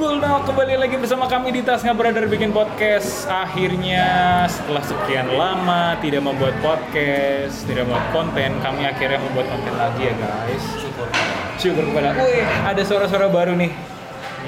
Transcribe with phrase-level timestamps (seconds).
[0.00, 3.28] Cool now kembali lagi bersama kami di Tas Brother bikin podcast.
[3.28, 10.08] Akhirnya setelah sekian lama tidak membuat podcast, tidak membuat konten, kami akhirnya membuat konten lagi
[10.08, 10.64] ya guys.
[11.60, 12.16] Syukur kepada.
[12.16, 13.76] Wih, ada suara-suara baru nih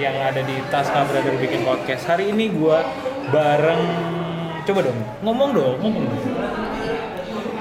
[0.00, 2.08] yang ada di Tas Brother bikin podcast.
[2.08, 2.88] Hari ini gua
[3.28, 3.82] bareng
[4.64, 6.22] coba dong ngomong dong ngomong dong.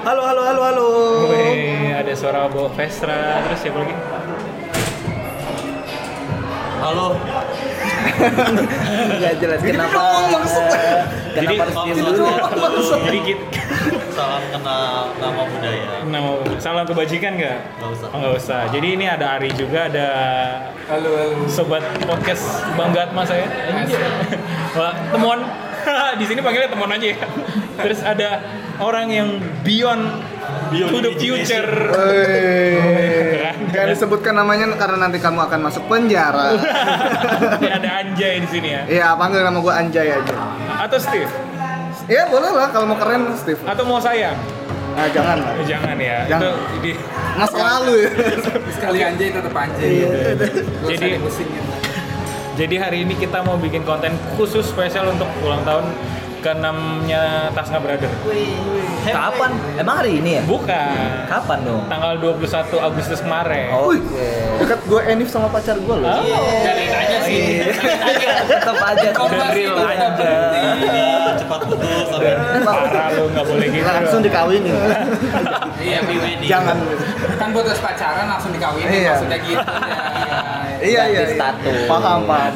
[0.00, 0.88] Halo, halo, halo, halo.
[1.28, 3.94] Wih, ada suara Bo Vestra terus siapa lagi?
[6.80, 7.51] Halo.
[8.22, 10.00] Gak jelas kenapa.
[10.00, 10.98] eh,
[11.32, 12.24] Jadi- Kenapa harus diem dulu?
[13.02, 13.44] Jadi kita
[14.12, 16.04] Salam kenal nama budaya.
[16.04, 17.58] nama salam kebajikan nggak?
[17.80, 18.06] Nggak usah.
[18.06, 18.60] Oh, nggak usah.
[18.68, 20.06] Jadi ini ada Ari juga, ada
[20.84, 21.48] Halo, halo.
[21.48, 23.48] sobat podcast Bangga Atma saya.
[24.76, 25.40] Wah, temuan
[26.20, 27.16] di sini panggilnya temuan aja ya.
[27.78, 28.28] Terus ada
[28.78, 29.28] orang yang
[29.64, 30.04] Beyond
[30.72, 31.68] to the future.
[33.72, 36.52] Gak disebutkan namanya karena nanti kamu akan masuk penjara.
[37.56, 38.82] Ini ada Anjay di sini ya.
[38.84, 40.34] Iya, panggil nama gue Anjay aja.
[40.78, 41.30] Atau Steve,
[42.04, 43.62] Iya boleh lah kalau mau keren Steve.
[43.62, 44.34] atau mau sayang?
[44.92, 45.52] Nah, jangan lah.
[45.56, 46.18] Eh, jangan ya.
[46.28, 46.52] Jangan.
[46.52, 46.92] Itu di,
[47.32, 48.10] Masa lalu ya.
[48.76, 49.88] Sekali anjay tetap anjay.
[49.88, 50.08] Iya.
[50.36, 51.62] Gak Jadi- musiknya.
[52.52, 55.88] jadi hari ini kita mau bikin konten khusus spesial untuk ulang tahun
[56.42, 57.22] ke-6-nya
[57.54, 58.10] Tasna Brother.
[59.02, 59.50] Kapan?
[59.78, 60.42] Emang hari ini ya?
[60.42, 61.26] Bukan.
[61.30, 61.82] Kapan dong?
[61.86, 63.70] Tanggal 21 Agustus kemarin.
[63.86, 64.02] Wih,
[64.58, 66.18] dekat gue Enif sama pacar gue loh.
[66.62, 67.62] Cari aja sih.
[68.50, 70.34] Tetap aja udah real aja.
[71.38, 72.10] Cepat putus
[72.62, 73.86] Parah lu nggak boleh gitu.
[73.86, 74.74] Langsung dikawinin.
[75.82, 76.48] Iya, happy wedding.
[76.50, 76.76] Jangan.
[77.38, 79.10] kan buat terus pacaran langsung dikawinin Iya.
[79.18, 79.98] maksudnya gitu ya.
[80.78, 81.22] Iya iya.
[81.26, 81.34] Iya.
[81.34, 81.78] status.
[81.90, 82.54] Paham paham.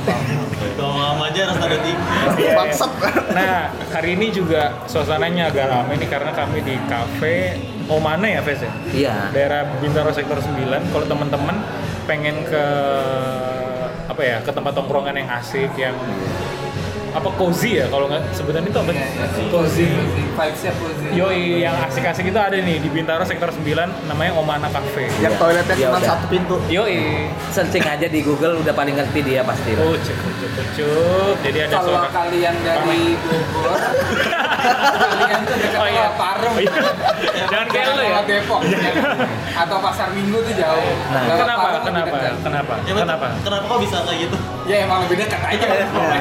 [1.46, 1.94] Harus tinggi.
[2.42, 2.54] Iya.
[2.58, 2.90] Bangsat.
[3.32, 8.66] Nah, hari ini juga suasananya agak ramai nih karena kami di cafe Omane ya, Fes
[8.66, 8.72] ya?
[8.90, 9.14] Iya.
[9.30, 10.90] Daerah Bintaro Sektor 9.
[10.90, 11.56] Kalau teman-teman
[12.10, 12.64] pengen ke
[14.06, 15.94] apa ya, ke tempat tongkrongan yang asik yang
[17.16, 18.92] apa cozy ya kalau nggak sebutan itu apa?
[18.92, 19.26] Iya, iya.
[19.48, 19.88] Cozy.
[20.36, 21.06] Vibes-nya cozy.
[21.10, 23.64] Yoi, yang asik-asik itu ada nih di Bintaro Sektor 9
[24.04, 25.08] namanya Omana Cafe.
[25.16, 26.60] Yang toiletnya Ya cuma satu pintu.
[26.68, 27.24] Yoi.
[27.48, 29.72] Searching aja di Google udah paling ngerti dia pasti.
[29.74, 31.34] Oh, cuk, cuk, cuk, cuk.
[31.40, 32.08] Jadi ada Kalau suara.
[32.12, 33.80] kalian dari Bogor,
[35.16, 36.06] kalian tuh dekat Oh, iya.
[36.12, 36.52] Parung.
[36.52, 36.72] Oh, iya.
[37.48, 38.20] Jangan kayak lu ya.
[38.22, 38.60] Depok.
[38.60, 38.92] ya.
[39.56, 40.92] Atau Pasar Minggu tuh jauh.
[41.08, 41.22] Nah.
[41.24, 41.66] Lewat Kenapa?
[41.80, 42.16] Kenapa?
[42.44, 42.74] Kenapa?
[42.84, 42.92] Ya.
[42.92, 43.26] Kenapa?
[43.40, 44.36] Kenapa kok bisa kayak gitu?
[44.66, 46.20] Ya emang lebih dekat aja pokoknya.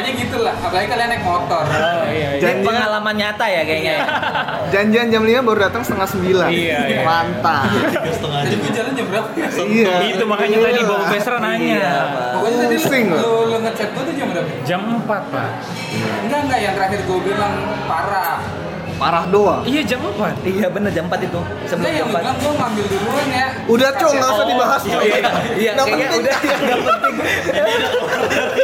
[0.00, 0.54] Pokoknya gitulah.
[0.56, 1.62] Apalagi kalian naik motor.
[1.62, 1.76] Oh
[2.08, 2.08] iya.
[2.08, 2.28] iya.
[2.30, 3.92] Ini Janjian- pengalaman nyata ya kayaknya.
[3.92, 4.04] ya?
[4.70, 6.48] Janjian jam 5 baru datang setengah 9.
[6.48, 7.00] Iya, iya.
[7.02, 7.68] Mantap.
[7.68, 8.58] Tiga setengah Jadi jam.
[8.58, 9.28] gue jalan jam berapa?
[9.60, 9.92] Iya.
[10.08, 11.76] Itu makanya tadi Bapak Pesra nanya.
[11.76, 11.92] Iya.
[12.32, 14.50] Pokoknya tadi Pusing lu, lu, lu ngechat gue tuh jam berapa?
[14.64, 15.48] Jam 4, Pak.
[16.22, 16.58] Enggak, enggak.
[16.60, 17.52] Yang terakhir gue bilang
[17.84, 18.38] parah.
[18.96, 19.64] Parah doang.
[19.64, 20.44] Iya, jam 4.
[20.44, 21.40] Iya bener jam 4 itu.
[21.64, 22.20] Sebelum Enggak, yang jam lu 4.
[22.20, 23.46] bilang gue ngambil duluan ya.
[23.66, 24.82] Udah cong, nggak usah Oh, dibahas.
[24.82, 25.02] iya, Cong.
[25.02, 25.20] iya.
[25.54, 26.20] Iya Nggak kayaknya penting.
[26.20, 27.14] udah nggak penting.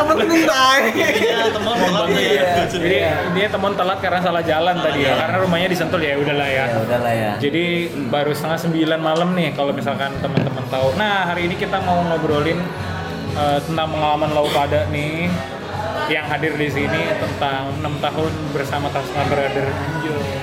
[0.00, 0.80] Nggak penting, Tay.
[0.96, 2.24] Iya, teman telat nih.
[2.24, 2.52] Iya.
[2.66, 2.96] Jadi
[3.36, 5.12] dia teman telat karena salah jalan tadi ya.
[5.20, 6.64] Karena rumahnya di Sentul ya udahlah ya.
[6.72, 7.32] Ya udahlah ya.
[7.36, 7.64] Jadi
[8.08, 10.96] baru setengah sembilan malam nih kalau misalkan teman-teman tahu.
[10.96, 12.58] Nah hari ini kita mau ngobrolin
[13.36, 15.28] eh, tentang pengalaman lau pada nih
[16.10, 19.68] yang hadir di sini tentang enam tahun bersama Tasma Brother.
[19.68, 20.39] Anjay.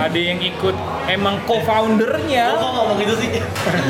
[0.00, 0.76] Ada yang ikut
[1.10, 2.54] emang co-foundernya.
[2.54, 3.28] Kok kok ngomong gitu sih?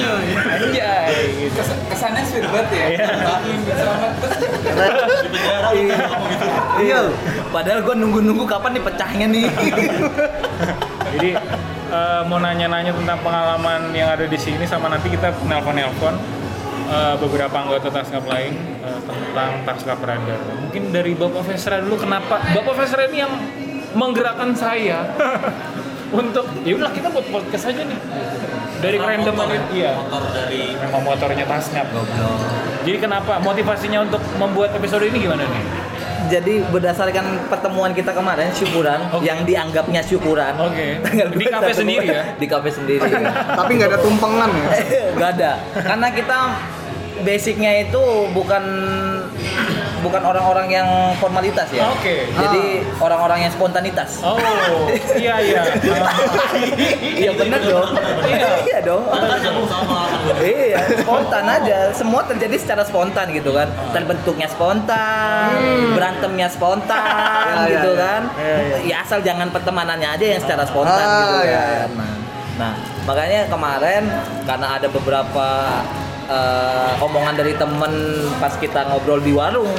[0.01, 0.39] Iya, iya.
[0.57, 1.61] Anjay gitu.
[1.61, 2.85] Kes- kesannya sweet banget ya.
[2.89, 3.07] Iya.
[4.19, 6.47] Terus Di penjara kan ngomong gitu.
[6.83, 6.99] Iya.
[7.51, 9.47] Padahal gue nunggu-nunggu kapan nih pecahnya nih.
[11.15, 11.31] Jadi
[11.91, 16.15] eh, mau nanya-nanya tentang pengalaman yang ada di sini sama nanti kita nelpon-nelpon
[16.87, 20.41] eh, beberapa anggota Taskap lain eh, tentang Taskap Radar.
[20.63, 23.33] Mungkin dari Bapak Vesra dulu kenapa Bapak Vesra ini yang
[23.95, 25.07] menggerakkan saya
[26.21, 27.99] untuk ya udah kita buat podcast aja nih.
[28.81, 29.45] Dari Motor random ya?
[29.45, 29.91] aja, iya.
[29.93, 31.87] Motor dari Memang motornya Taskap.
[32.81, 35.65] Jadi kenapa motivasinya untuk membuat episode ini gimana nih?
[36.31, 39.27] Jadi berdasarkan pertemuan kita kemarin syukuran Oke.
[39.27, 40.55] yang dianggapnya syukuran.
[40.57, 40.97] Oke.
[41.05, 42.23] Tanggal Di kafe 21 sendiri ya?
[42.39, 43.03] Di kafe sendiri.
[43.05, 43.21] ya.
[43.61, 44.69] Tapi nggak ada tumpengan ya.
[45.19, 45.53] Gak ada.
[45.77, 46.39] Karena kita
[47.21, 48.03] basicnya itu
[48.33, 48.65] bukan
[50.01, 51.89] bukan orang-orang yang formalitas ya.
[51.93, 52.29] Oke.
[52.29, 52.65] Jadi
[52.99, 54.21] orang-orang yang spontanitas.
[54.21, 54.37] Oh,
[55.17, 55.63] iya iya.
[57.21, 57.89] Iya bener dong.
[58.25, 58.49] Iya.
[58.65, 59.05] iya dong.
[60.41, 61.79] Iya, spontan aja.
[61.93, 63.69] Semua terjadi secara spontan gitu kan.
[63.93, 65.53] Terbentuknya spontan,
[65.95, 67.01] berantemnya spontan
[67.61, 68.01] Ya, ya, gitu ya.
[68.01, 68.23] kan.
[68.85, 71.89] Ya, asal jangan pertemanannya aja yang secara spontan Ah, gitu kan.
[71.97, 72.15] Nah,
[72.57, 72.73] nah,
[73.05, 74.03] makanya kemarin
[74.45, 75.49] karena ada beberapa
[76.31, 77.93] eh, omongan dari temen
[78.39, 79.71] pas kita ngobrol di warung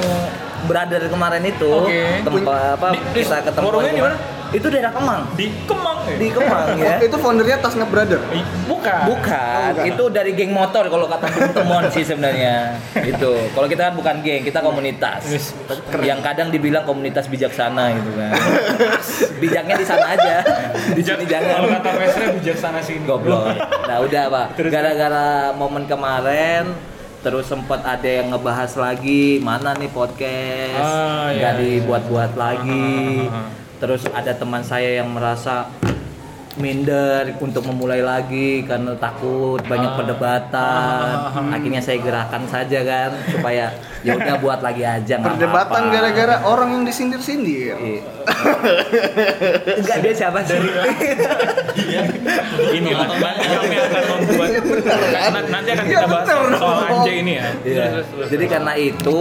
[0.62, 2.22] brother kemarin itu Oke.
[2.22, 4.16] tempat apa di- kita ketemu warungnya di mana?
[4.52, 5.22] Itu daerah Kemang.
[5.32, 6.16] Di Kemang ya?
[6.20, 6.94] Di Kemang ya.
[7.00, 8.20] Itu foundernya Tasnap Brother.
[8.68, 9.02] Bukan.
[9.08, 9.84] Bukan, bukan.
[9.88, 11.26] itu dari geng motor kalau kata
[11.56, 12.76] Temon sih sebenarnya.
[13.00, 13.32] Itu.
[13.56, 15.24] Kalau kita kan bukan geng, kita komunitas.
[15.98, 18.30] Yang kadang dibilang komunitas bijaksana gitu kan.
[19.42, 20.34] Bijaknya di sana aja.
[20.92, 21.80] Di sini Kalau jangan.
[21.80, 23.04] kata Vesra bijaksana sini.
[23.08, 23.56] Goblok.
[23.88, 24.46] Nah, udah, Pak.
[24.68, 31.60] Gara-gara momen kemarin terus sempat ada yang ngebahas lagi mana nih podcast Ah, nggak iya.
[31.78, 33.61] dibuat-buat lagi Ah, ah, ah, ah.
[33.82, 35.66] Terus ada teman saya yang merasa
[36.52, 39.96] minder untuk memulai lagi karena takut banyak Ah.
[39.96, 41.12] perdebatan.
[41.18, 46.44] Ah, ah, akhirnya saya gerakan saja kan supaya ya udah buat lagi aja Perdebatan gara-gara
[46.44, 47.72] orang yang disindir-sindir.
[47.74, 48.02] Iya.
[49.74, 50.60] enggak dia siapa sih?
[52.70, 53.16] Ini nanti
[53.48, 54.48] kami akan membuat
[55.32, 57.48] Nan- nanti akan Iya, kita bahas soal anjay ini ya.
[57.64, 57.84] Iya.
[57.88, 59.18] Terus, terus, Jadi karena itu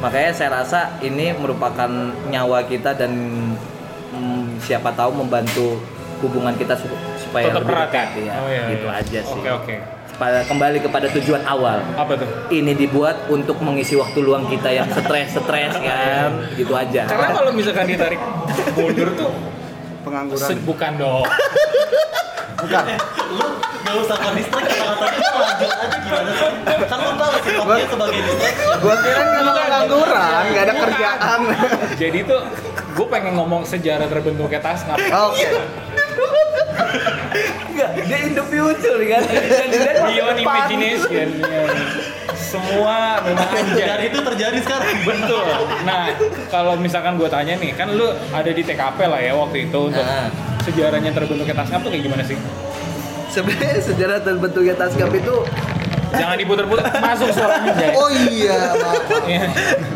[0.00, 1.90] makanya saya rasa ini merupakan
[2.26, 3.12] nyawa kita dan
[4.62, 5.78] siapa tahu membantu
[6.18, 6.86] hubungan kita su-
[7.18, 8.22] supaya Tetap lebih erat dekat ya?
[8.22, 8.32] ya.
[8.36, 8.98] Oh, iya, gitu iya.
[8.98, 9.34] aja sih.
[9.36, 9.76] oke oke
[10.12, 11.82] Pada- kembali kepada tujuan awal.
[11.92, 17.02] apa tuh Ini dibuat untuk mengisi waktu luang kita yang stres-stres kan, gitu aja.
[17.04, 18.20] karena kalau misalkan ditarik
[18.72, 19.32] mundur tuh
[20.02, 20.42] Pengangguran.
[20.44, 21.26] se- bukan dong
[22.54, 22.84] Bukan.
[23.32, 23.46] Lu
[23.82, 26.50] gak usah ke distract kata-katanya lu lanjut aja gimana sih?
[26.84, 28.76] Kan lu tahu sih Nokia sebagai distraction.
[28.78, 31.38] Gua kira kalau pengangguran, nggak ada kerjaan.
[31.98, 32.40] jadi tuh
[32.92, 35.48] gue pengen ngomong sejarah terbentuknya Tasnap Oke.
[37.64, 39.22] Enggak, dia in the future kan.
[39.24, 41.28] Dan dia masa beyond imagination
[42.34, 44.92] semua memang Dan anjay itu terjadi sekarang.
[45.02, 45.46] betul
[45.82, 46.12] nah
[46.48, 50.04] kalau misalkan gue tanya nih kan lu ada di TKP lah ya waktu itu untuk
[50.04, 50.28] Nah.
[50.60, 52.36] sejarahnya terbentuknya Tasnap tuh kayak gimana sih
[53.26, 55.34] Sebenarnya sejarah terbentuknya Taskap itu
[56.12, 57.92] jangan diputer-puter masuk suaranya Jay.
[57.96, 58.60] Oh iya.
[59.26, 59.46] Iya.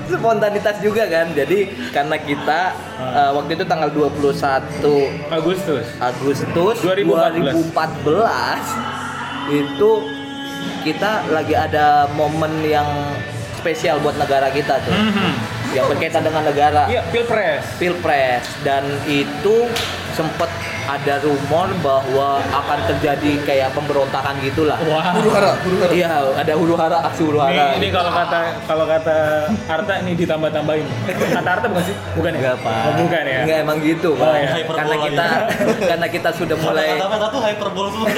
[0.06, 1.26] spontanitas juga kan.
[1.36, 2.60] Jadi karena kita
[2.98, 7.74] eh, waktu itu tanggal 21 Agustus Agustus 2014.
[7.74, 9.90] 2014 itu
[10.82, 12.86] kita lagi ada momen yang
[13.58, 14.94] spesial buat negara kita tuh.
[14.94, 15.30] Mhm.
[15.74, 16.86] Yang berkaitan dengan negara.
[16.86, 17.62] Iya, pilpres.
[17.76, 19.66] Pilpres dan itu
[20.14, 20.48] sempat
[20.86, 24.78] ada rumor bahwa akan terjadi kayak pemberontakan gitulah.
[24.86, 25.10] Wah.
[25.12, 25.92] Huru hara, huru hara.
[25.92, 27.74] Iya, ada huru hara, aksi huru hara.
[27.74, 29.16] Ini, ini kalau kata kalau kata
[29.66, 30.86] Arta ini ditambah-tambahin.
[31.34, 31.96] Kata Arta bukan sih?
[32.14, 32.38] Bukan ya?
[32.38, 32.78] Enggak, Pak.
[32.86, 33.40] Oh, bukan ya?
[33.42, 34.26] Enggak emang gitu, Pak.
[34.26, 34.50] Oh, iya.
[34.62, 35.26] Karena kita
[35.90, 38.08] karena kita sudah mulai Kata-kata tuh hyperbol semua.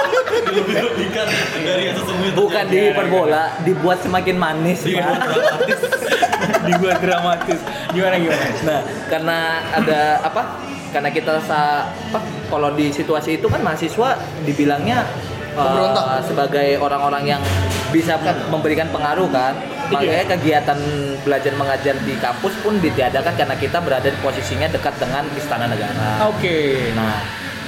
[0.50, 1.26] Dilebih-lebihkan
[1.62, 2.34] dari yang sesungguhnya.
[2.34, 5.16] bukan di Iya, hiperbola, dibuat semakin manis, Iya, Pak.
[5.20, 5.80] dramatis.
[6.68, 7.60] Dibuat dramatis.
[7.90, 8.44] Gimana gimana?
[8.62, 9.38] Nah, karena
[9.72, 10.42] ada apa?
[10.90, 12.20] Karena kita sa apa?
[12.50, 15.06] Kalau di situasi itu kan mahasiswa dibilangnya
[15.50, 16.26] Pemberontak.
[16.26, 17.42] sebagai orang-orang yang
[17.90, 18.18] bisa
[18.50, 19.54] memberikan pengaruh kan.
[19.90, 20.78] Makanya kegiatan
[21.26, 26.30] belajar mengajar di kampus pun ditiadakan karena kita berada di posisinya dekat dengan istana negara.
[26.30, 26.94] Oke.
[26.94, 27.18] Nah,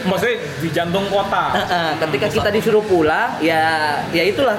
[0.03, 1.55] Maksudnya di jantung kota.
[2.03, 4.59] Ketika kita disuruh pulang ya ya itulah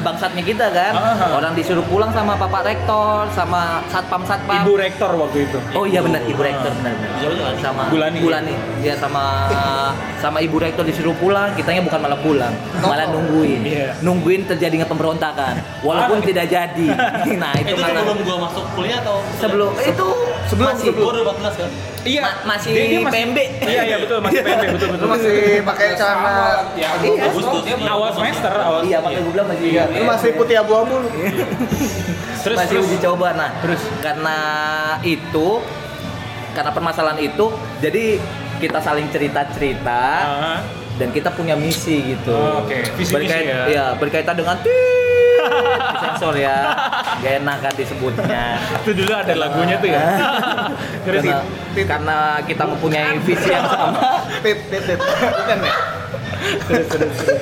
[0.00, 1.26] bangsatnya kita kan Aha.
[1.32, 5.58] orang disuruh pulang sama bapak rektor sama satpam satpam Ibu rektor waktu itu.
[5.72, 6.94] oh iya benar ibu rektor benar.
[7.16, 7.52] Iya, benar.
[7.58, 8.18] sama Bulani.
[8.18, 9.24] Bulani ya sama
[10.16, 13.88] sama ibu rektor disuruh pulang kitanya bukan malah pulang malah nungguin Iya.
[14.00, 16.24] nungguin terjadinya pemberontakan walaupun Ah.
[16.24, 16.86] tidak jadi
[17.42, 20.08] nah itu Itu karena sebelum gua masuk kuliah atau sebelum itu
[20.46, 21.70] Sebelum, masih udah 14 kan?
[22.06, 23.38] Iya, Ma- masih PMB.
[23.66, 25.08] Iya, iya betul, masih PMB, betul Lu betul.
[25.10, 25.34] masih
[25.66, 26.34] pakai celana
[26.78, 27.26] Ya, Iya.
[27.26, 27.66] Agustus.
[27.82, 28.86] awal semester, awal.
[28.86, 31.08] iya makanya gue bilang masih lu masih putih abu-abu lu.
[32.44, 33.82] Terus masih terus uji coba nah Terus?
[33.98, 34.36] karena
[35.02, 35.48] itu
[36.52, 38.22] karena permasalahan itu jadi
[38.56, 40.58] kita saling cerita cerita Ah,
[40.94, 42.76] dan kita punya misi gitu Oh, oke.
[42.94, 43.62] Visi-misi Berkait- ya.
[43.66, 44.56] iya, berkaitan dengan
[45.96, 46.70] sensor ya
[47.22, 48.42] gak enak kan disebutnya
[48.78, 50.02] itu dulu ada lagunya tuh ya.
[51.04, 51.42] Karena,
[51.76, 54.98] karena kita mempunyai visi yang sama Tit, tit, tit.
[55.02, 55.74] Bukan ya?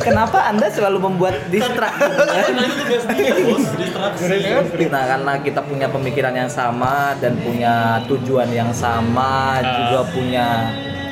[0.00, 3.64] Kenapa anda selalu membuat distrak itu tugas dia, bos.
[3.74, 4.84] Distraksi.
[4.86, 9.62] Karena kita punya pemikiran yang sama dan punya tujuan yang sama, Ah.
[9.62, 10.46] juga punya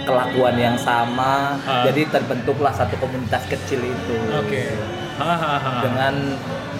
[0.02, 1.82] kelakuan yang sama, Ah.
[1.84, 4.16] jadi terbentuklah satu komunitas kecil itu.
[4.34, 4.72] Oke.
[5.16, 5.84] Hahaha.
[5.84, 6.14] Dengan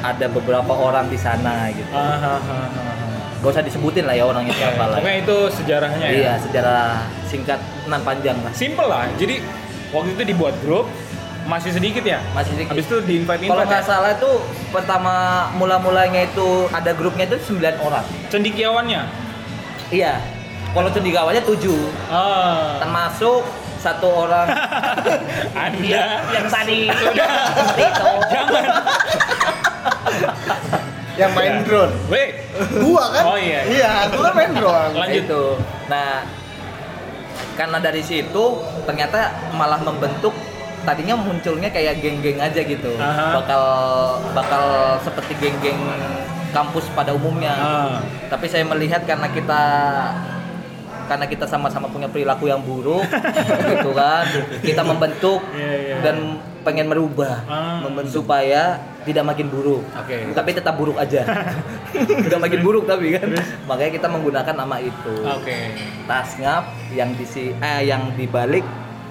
[0.02, 1.92] ada beberapa orang di sana gitu.
[3.42, 4.98] Gak usah disebutin lah ya orangnya siapa lah.
[5.02, 6.14] Pokoknya itu sejarahnya ya.
[6.14, 6.76] Iya, secara
[7.26, 7.58] singkat
[7.90, 8.54] nan panjang lah.
[8.54, 9.10] Simple lah.
[9.18, 9.42] Jadi
[9.90, 10.86] waktu itu dibuat grup
[11.46, 12.18] masih sedikit ya.
[12.32, 12.72] Masih sedikit.
[12.74, 14.32] Habis itu di invite Kalau nggak salah itu
[14.70, 15.14] pertama
[15.56, 18.04] mula-mulanya itu ada grupnya itu 9 orang.
[18.30, 19.02] Cendikiawannya.
[19.92, 20.22] Iya.
[20.72, 21.68] Kalau cendikiawannya 7.
[22.08, 22.80] Ah.
[22.80, 23.44] termasuk
[23.82, 24.46] satu orang
[25.58, 28.64] Anda yang tadi seperti itu jangan.
[31.12, 31.92] Yang main drone.
[32.08, 32.30] Wait.
[32.80, 33.22] Gua kan?
[33.26, 33.60] Oh, iya.
[33.68, 34.92] Iya, gua kan main drone.
[34.96, 35.22] Lanjut.
[35.26, 35.44] itu
[35.90, 36.24] nah
[37.52, 38.44] karena dari situ
[38.88, 40.32] ternyata malah membentuk
[40.82, 43.36] tadinya munculnya kayak geng-geng aja gitu Aha.
[43.36, 43.62] bakal
[44.32, 44.64] bakal
[44.98, 45.78] seperti geng-geng
[46.50, 47.98] kampus pada umumnya Ah.
[48.28, 49.62] tapi saya melihat karena kita
[51.02, 53.04] karena kita sama-sama punya perilaku yang buruk
[53.72, 54.24] gitu kan
[54.60, 55.96] kita membentuk Iya, iya.
[56.00, 56.16] dan
[56.62, 57.78] pengen merubah Ah.
[57.80, 60.30] membentuk supaya tidak makin buruk Oke.
[60.30, 61.26] tapi tetap buruk aja
[62.26, 63.34] udah makin buruk tapi kan
[63.66, 65.58] makanya kita menggunakan nama itu Oke.
[66.06, 68.62] tasngap yang disi eh yang dibalik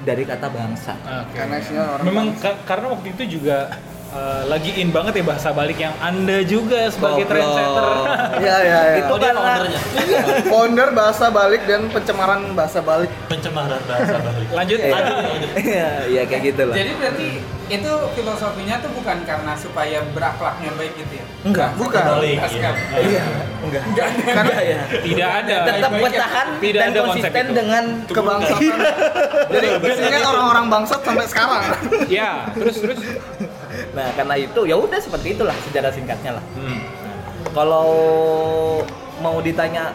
[0.01, 1.35] dari kata bangsa Oke.
[1.35, 3.69] Karena isinya orang Memang ka- karena waktu itu juga
[4.11, 7.31] eh, lagi in banget ya bahasa balik yang Anda juga sebagai Goblok.
[7.31, 7.85] trendsetter.
[8.41, 8.97] Iya iya iya.
[8.99, 9.79] Itu Oh karena- foundernya.
[10.51, 13.11] Founder bahasa balik dan pencemaran bahasa balik.
[13.27, 14.47] Pencemaran bahasa balik.
[14.57, 14.91] Lanjut, Iya.
[14.91, 15.15] lanjut.
[15.55, 16.75] Iya, iya kayak gitu lah.
[16.75, 17.29] Jadi berarti
[17.71, 21.25] itu filosofinya tuh bukan karena supaya berakhlaknya baik gitu ya?
[21.41, 21.69] Enggak.
[21.77, 22.01] Bukan.
[22.03, 22.37] Balik.
[22.41, 22.75] Tasngap.
[22.97, 23.23] Iya,
[23.61, 23.83] enggak.
[23.85, 24.09] Enggak.
[24.27, 24.79] Karena ya.
[24.91, 25.55] Tidak ada.
[25.69, 26.01] Tetap ya.
[26.01, 27.53] bertahan Tidak dan ada konsep konsisten itu.
[27.55, 28.77] dengan Kebangsatan.
[29.51, 31.63] Jadi isinya orang-orang bangsat sampai sekarang.
[32.07, 32.99] Ya, terus terus.
[33.91, 36.45] Nah, karena itu ya udah seperti itulah sejarah singkatnya lah.
[36.53, 36.79] Hmm.
[37.51, 37.89] Kalau
[39.19, 39.91] mau ditanya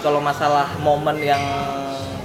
[0.00, 1.40] kalau masalah momen yang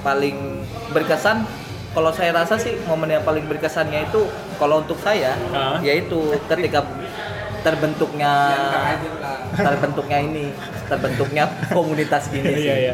[0.01, 1.46] paling berkesan,
[1.93, 5.77] kalau saya rasa sih momen yang paling berkesannya itu kalau untuk saya Ah.
[5.79, 6.17] yaitu
[6.48, 6.84] ketika
[7.62, 8.31] terbentuknya
[9.48, 10.46] Ya, terbentuknya ini,
[10.86, 12.63] terbentuknya komunitas ini sih.
[12.63, 12.93] Iya, iya.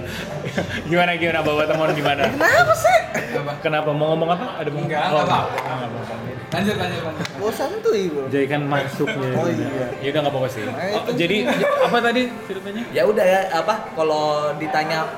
[0.85, 2.23] Gimana gimana Bapak temuan gimana?
[2.25, 2.97] Kenapa sih?
[3.37, 3.51] Apa?
[3.59, 4.61] Kenapa mau ngomong apa?
[4.61, 6.42] Ada mau Enggak, Oh, enggak apa-apa.
[6.53, 7.27] Lanjut, lanjut, lanjut.
[7.36, 8.22] Bosan tuh ibu.
[8.27, 9.29] Jadi kan masuknya.
[9.33, 9.88] Oh, iya.
[9.98, 10.62] Ya udah nggak apa-apa sih.
[10.63, 11.38] Nah, Oh, jadi
[11.81, 12.81] apa tadi ceritanya?
[12.91, 15.10] ya udah ya apa kalau ditanya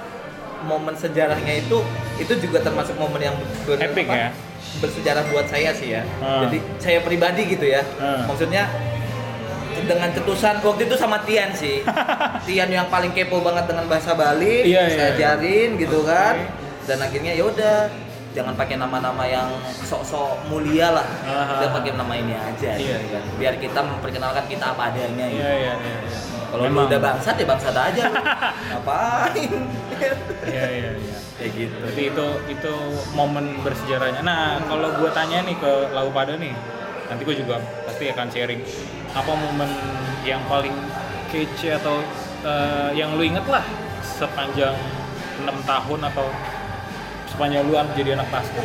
[0.64, 1.78] momen sejarahnya itu
[2.18, 3.36] itu juga termasuk momen yang
[3.68, 4.30] ber- Epic apa, ya?
[4.76, 6.42] bersejarah buat saya sih ya Hmm.
[6.44, 8.26] jadi saya pribadi gitu ya Hmm.
[8.26, 8.66] maksudnya
[9.78, 11.86] dengan cetusan waktu itu sama Tian sih
[12.48, 15.14] Tian yang paling kepo banget dengan bahasa Bali Iya, saya iya.
[15.38, 16.88] ajarin gitu kan Oke.
[16.88, 17.76] dan akhirnya ya udah
[18.36, 19.48] jangan pakai nama-nama yang
[19.82, 21.58] sok-sok mulia lah Ah.
[21.58, 23.10] udah pakai nama ini aja Iya, gitu iya.
[23.16, 23.24] kan.
[23.40, 25.40] biar kita memperkenalkan kita apa adanya gitu.
[25.40, 25.98] Iya iya iya.
[26.04, 26.20] iya.
[26.46, 28.16] Kalau lu udah bangsat ya bangsat aja lu.
[28.70, 29.52] Ngapain?
[30.46, 31.16] Iya iya iya.
[31.36, 31.76] Kayak gitu.
[31.80, 32.74] Berarti itu itu
[33.12, 34.22] momen bersejarahnya.
[34.22, 36.56] Nah, kalau gue tanya nih ke Lau pada nih,
[37.08, 38.62] nanti gue juga pasti akan sharing
[39.12, 39.68] apa momen
[40.24, 40.72] yang paling
[41.28, 42.00] kece atau
[42.42, 43.64] eh, yang lu inget lah
[44.02, 44.76] sepanjang
[45.44, 46.28] enam tahun atau
[47.36, 48.64] sepanjang lu jadi anak pasca.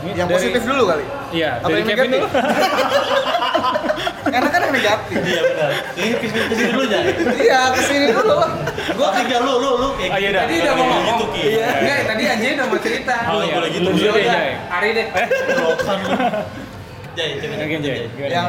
[0.00, 1.04] Ini Yang dari- positif dulu kali.
[1.30, 2.30] Iya, Apa dari yang Kevin negatif?
[2.32, 2.40] dulu.
[4.30, 5.16] Enak kan yang negatif.
[5.20, 5.70] Iya benar.
[5.92, 7.00] Ini ke sini ke sini dulu ya.
[7.36, 8.50] Iya, ke sini dulu lah.
[8.96, 10.42] Gua tiga lu lu lu kayak Oh, iya dah.
[10.44, 11.04] Tadi udah mau ngomong.
[11.10, 11.42] Gitu, Ki.
[11.50, 11.66] Iya.
[11.80, 13.16] Enggak, tadi Anjay udah mau cerita.
[13.28, 14.54] Oh iya, boleh gitu, dulu deh.
[14.68, 15.06] Ari deh.
[15.20, 15.68] Eh, lu.
[17.10, 17.30] Jay,
[17.82, 17.98] Jay.
[18.22, 18.48] Yang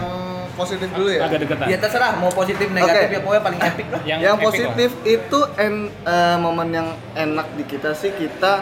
[0.54, 1.20] positif dulu ya.
[1.26, 1.66] agak deketan.
[1.68, 3.16] Ya terserah mau positif negatif Oke.
[3.16, 4.02] ya pokoknya paling epic lah.
[4.06, 8.62] Yang, epic positif itu en, eh, momen yang enak di kita sih kita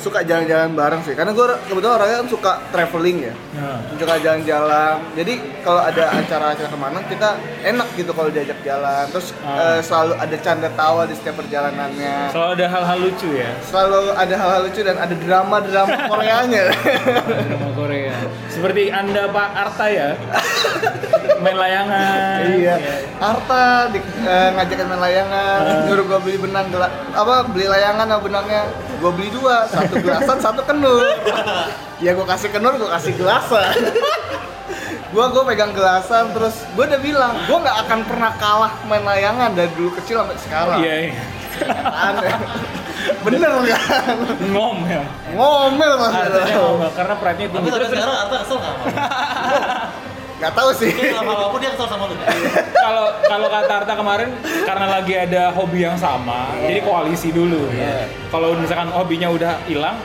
[0.00, 1.12] suka jalan-jalan bareng sih.
[1.12, 3.34] Karena gue kebetulan orangnya kan suka traveling ya.
[3.54, 3.78] Nah.
[3.92, 4.94] Suka jalan-jalan.
[5.12, 9.04] Jadi kalau ada acara-acara ke mana kita enak gitu kalau diajak jalan.
[9.12, 9.76] Terus Ah.
[9.76, 12.32] eh, selalu ada canda tawa di setiap perjalanannya.
[12.32, 13.50] Selalu ada hal-hal lucu ya.
[13.60, 16.62] Selalu ada hal-hal lucu dan ada drama-drama Koreanya.
[17.48, 18.16] drama Korea.
[18.48, 20.08] Seperti Anda Pak Arta ya.
[21.40, 22.38] Main layangan.
[22.52, 22.76] iya.
[23.16, 25.80] Arta di, eh, ngajakin main layangan, Ah.
[25.88, 28.62] nyuruh gua beli benang gela, apa beli layangan sama benangnya.
[28.98, 31.00] Gua beli dua, satu gelasan, satu kenur.
[31.98, 33.72] ya gua kasih kenur, gua kasih gelasan.
[35.10, 39.50] gua gua pegang gelasan terus gua udah bilang, gua nggak akan pernah kalah main layangan
[39.50, 40.78] dari dulu kecil sampai sekarang.
[40.78, 41.22] Iya, iya.
[41.82, 42.36] Aneh.
[43.20, 44.16] Bener kan?
[44.46, 45.00] Ngom ya.
[45.32, 46.12] Ngomel mas.
[46.52, 47.70] Ngomel karena pride-nya Tapi tinggi.
[47.72, 48.76] terus sekarang Arta kesel nggak?
[50.40, 50.88] Gak tahu sih.
[51.12, 52.16] Lama apa pun dia kesel sama lu.
[52.84, 54.28] kalau kalau kata Arta kemarin
[54.64, 57.68] karena lagi ada hobi yang sama, jadi koalisi dulu.
[58.32, 60.00] Kalau misalkan hobinya udah hilang,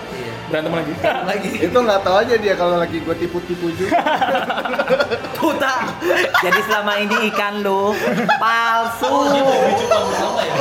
[0.48, 0.94] berantem lagi.
[1.02, 3.98] Lagi Itu nggak tahu aja dia kalau lagi gua tipu-tipu juga.
[5.34, 5.76] tuta.
[6.40, 7.92] Jadi selama ini ikan lu
[8.38, 9.16] palsu.
[9.36, 10.56] Bersama ya.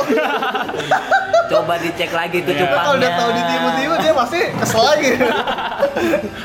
[1.45, 2.81] Coba dicek lagi tuh cupangnya.
[2.81, 5.09] kalau udah tahu ditipu-tipu dia pasti kesel lagi.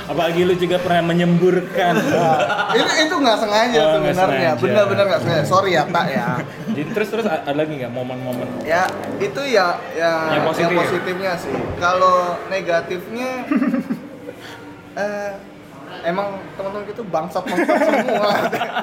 [0.06, 1.94] Apalagi lu juga pernah menyemburkan.
[2.70, 6.28] itu itu nggak sengaja Oh, sebenarnya benar-benar nggak sengaja sorry ya tak ya
[6.70, 8.46] Jadi terus terus ada lagi nggak momen-momen?
[8.62, 10.76] ya itu ya ya Yang positif.
[10.76, 13.29] positifnya sih kalau negatifnya
[15.00, 15.32] eh
[16.06, 18.30] emang teman-teman itu bangsat bangsat semua.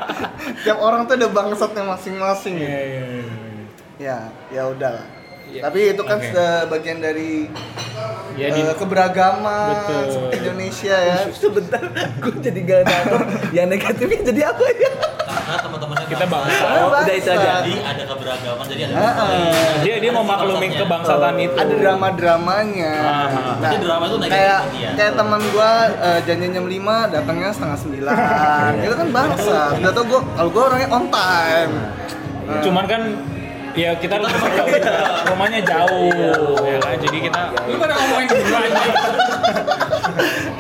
[0.64, 2.56] Tiap orang tuh ada bangsatnya masing-masing.
[2.62, 3.26] Iya ya iya iya.
[3.98, 4.18] ya
[4.54, 5.17] ya udahlah
[5.58, 5.62] Iya.
[5.64, 7.50] tapi itu kan sebagian dari
[8.38, 10.06] Ya, di- eh, keberagaman Betul.
[10.14, 11.82] seperti Indonesia ya Sebentar,
[12.22, 13.22] gue jadi gak nangkep.
[13.50, 14.92] Yang negatifnya jadi apa ya?
[15.26, 16.62] Karena teman-temannya kita bangsa.
[16.62, 17.50] Karena udah itu aja.
[17.58, 19.74] Jadi ada keberagaman, jadi ada Heeh.
[19.82, 21.56] Dia dia mau maklumin kebangsaan itu.
[21.58, 23.26] ada drama dramanya Ah,
[23.58, 24.60] nah, Jadi drama itu kayak
[24.94, 26.78] kayak teman gua eh, janjian jam 5
[27.10, 28.14] datangnya setengah sembilan
[28.86, 31.72] itu kan bangsa udah tau gua kalau gua orangnya on time
[32.62, 33.02] Cuman kan
[33.78, 34.16] ya kita
[35.30, 38.84] rumahnya jauh ya kan jadi kita Lu pada ngomongin gue aja.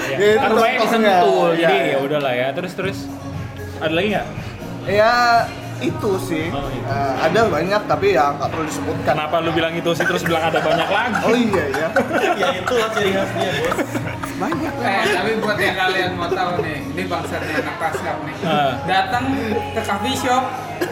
[0.07, 1.15] Ya, ya, itu kan rumahnya di contohnya.
[1.17, 1.89] Sentul Ya, jadi ya.
[1.89, 2.97] ya udahlah ya terus terus
[3.81, 4.27] ada lagi nggak
[4.88, 5.13] ya
[5.79, 6.88] itu sih Oh, iya.
[6.88, 10.43] Eh, ada banyak tapi ya nggak perlu disebutkan kenapa lu bilang itu sih terus bilang
[10.43, 11.88] ada banyak lagi oh iya ya
[12.41, 13.77] ya itu lah ciri khasnya bos.
[14.38, 18.36] banyak Eh, tapi buat yang kalian mau tahu nih, ini bangsatnya anak taskap nih.
[18.46, 18.72] Ah.
[18.86, 19.25] Datang
[19.74, 20.43] ke coffee shop,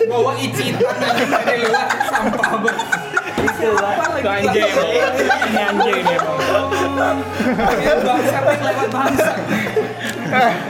[0.09, 0.97] bawa icitan
[1.45, 3.14] dari luar sampah banget.
[3.45, 6.03] Itu, itu anjing ini anjing
[8.05, 8.89] bangsatnya lewat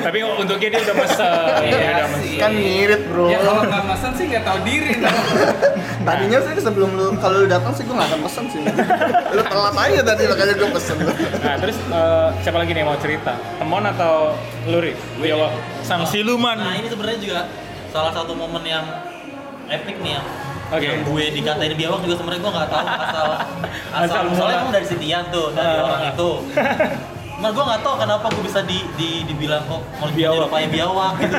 [0.03, 1.61] tapi untuknya dia udah mesen.
[1.63, 2.37] Iya dia udah mesen sih.
[2.37, 3.25] kan ngirit bro.
[3.31, 4.93] Ya kalau nggak mesen sih nggak tahu diri.
[6.05, 8.61] tadinya sih sebelum lu kalau lu datang sih gua nggak akan pesen sih.
[9.33, 10.97] Lu telat aja tadi makanya gua pesen
[11.41, 13.33] nah terus eh, siapa lagi nih yang mau cerita?
[13.57, 14.35] Temon atau
[14.69, 14.93] luri?
[15.21, 15.51] Jawab
[15.81, 17.41] sang siluman Nah ini sebenarnya juga
[17.89, 18.85] salah satu momen yang
[19.71, 20.21] epic nih ya.
[20.75, 20.85] Oke.
[20.85, 23.27] Yang gue dikatain biawak juga sebenarnya gue nggak tahu asal
[23.95, 25.83] Asal asal soalnya emang dari si Tian tuh dari Ah.
[25.85, 26.29] orang itu.
[27.35, 30.47] Nah gue nggak tahu kenapa gue bisa di, di dibilang kok mau Biawak.
[30.47, 31.35] biawak biawak gitu.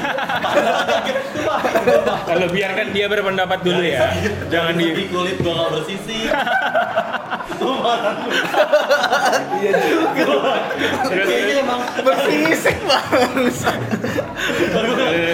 [2.22, 4.12] Kalau biarkan dia berpendapat dulu ya
[4.46, 6.28] jangan di di kulit gue nggak bersisi.
[9.56, 10.36] Iya juga
[11.08, 13.56] Kayaknya emang bersisik banget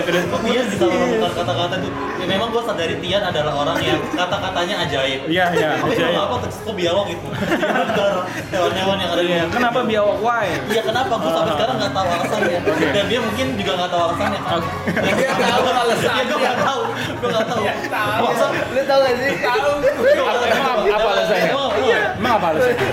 [0.03, 1.89] terus kok Tian bisa menemukan kata-kata itu.
[2.19, 5.21] Ya memang gue sadari Tian adalah orang yang kata-katanya ajaib.
[5.27, 6.13] iya iya ajaib.
[6.13, 7.27] kenapa terus kok biawak gitu?
[8.53, 11.13] Hewan-hewan yang ada di Iya, kenapa biawak why Iya kenapa?
[11.17, 12.59] Gue sampai sekarang nggak tahu alasannya.
[12.95, 14.41] Dan dia mungkin juga nggak tahu alasannya.
[14.41, 14.53] Kan?
[14.53, 14.69] Oke.
[15.09, 16.23] Dia nggak tahu alasannya.
[16.23, 16.83] Gue nggak tahu.
[17.19, 17.63] Gue nggak tahu.
[18.23, 18.47] Masa?
[18.73, 19.71] lu tau gak sih Tahu.
[20.23, 21.77] Apa- emang apa, apa alasannya Emang apa?
[22.19, 22.87] emang apa alasannya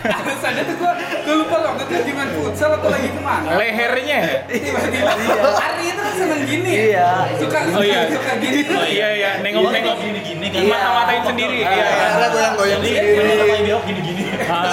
[0.00, 3.20] kejauhan Alasannya tuh gua, gua lupa loh, waktu itu lagi main futsal atau lagi ke
[3.20, 3.48] mana?
[3.54, 5.12] lehernya Tiba-tiba,
[5.52, 6.70] Ari itu kan seneng gini.
[6.90, 7.08] Iya.
[7.36, 8.00] Suka, Oh, iya.
[8.08, 8.60] suka gini.
[8.66, 10.60] oh iya iya nengok Iya, gini-gini kan.
[10.60, 10.72] Iya.
[10.72, 14.22] mata-matain sendiri iya iya karena goyang-goyang Jadi sendiri kenapa biawak gini-gini?
[14.42, 14.72] Ah,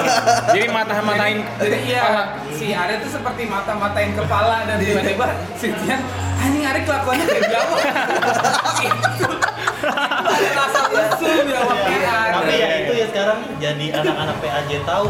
[0.50, 2.04] jadi mata-matain Jadi iya,
[2.50, 6.02] si Ari tuh seperti mata-matain kepala dan tiba-tiba si Tian,
[6.38, 7.80] anjing Ari kelakuannya kayak biawak.
[9.88, 15.10] Ada rasa lesu biawaknya Tapi ya itu ya sekarang jadi anak-anak PAJ tahu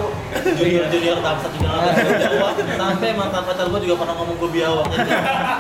[0.55, 4.85] junior-junior tamsat juga nggak tahu biawak sampai mantan pacar gue juga pernah ngomong gue biawak
[4.87, 5.09] jadi,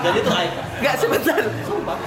[0.03, 1.41] jadi itu aib Nggak sebentar.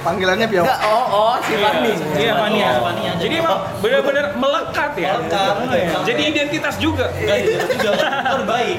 [0.01, 1.91] panggilannya biawak Nggak, oh, oh, si Fani.
[2.15, 2.69] Iya, Fania.
[2.79, 3.11] Oh, Fania.
[3.17, 5.11] Jadi emang benar-benar melekat ya.
[5.17, 5.53] Melekat.
[5.67, 5.95] Iya.
[6.05, 7.05] Jadi identitas juga.
[7.11, 8.77] enggak itu juga kan kan baik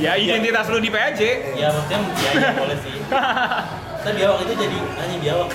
[0.00, 1.20] Ya identitas lu di PAJ.
[1.54, 2.94] ya maksudnya ya, ya boleh sih
[4.02, 5.48] saya biawak itu jadi anjing biawak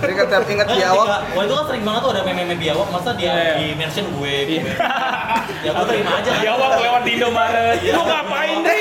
[0.00, 2.88] jadi kan tiap inget Kan biawak wah itu kan sering banget tuh ada meme-meme biawak
[2.92, 3.54] masa dia Iya, iya.
[3.56, 4.62] di mention gue Iya.
[5.64, 7.76] ya gue terima aja kan Biawak lewat di Indomaret.
[7.80, 7.92] Iya.
[7.96, 8.80] Lu ngapain deh?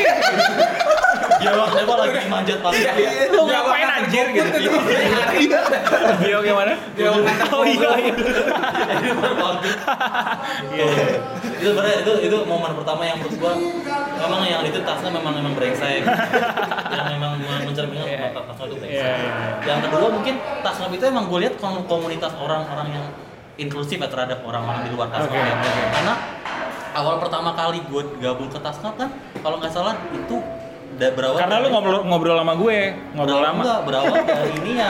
[1.39, 2.83] biawak kenapa lagi manjat pasti
[3.31, 4.49] Lu ngapain anjir gitu.
[6.19, 6.73] Biawak yang mana?
[6.99, 7.23] Biawak
[7.55, 8.13] Oh iya iya.
[10.75, 11.07] Iya, iya.
[11.59, 13.53] itu itu itu momen pertama yang menurut gua
[14.19, 16.03] memang yang itu tasnya memang memang brengsek.
[16.89, 17.32] Yang memang
[17.63, 18.97] mencerminkan bahwa tasnya itu brengsek.
[18.97, 19.45] Iya, iya.
[19.65, 23.05] yang kedua mungkin tasnya itu emang gue lihat kom- komunitas orang-orang yang
[23.58, 25.84] inklusif ya terhadap orang-orang di luar tasnya Oke, oke.
[25.91, 26.13] karena
[26.91, 30.38] awal pertama kali gue gabung ke tasnya kan kalau nggak salah itu
[30.95, 32.77] da- berawal Karena lu ngobrol ngobrol sama gue,
[33.13, 33.62] ngobrol berawal lama.
[33.62, 34.89] enggak, berawal dari ini ya.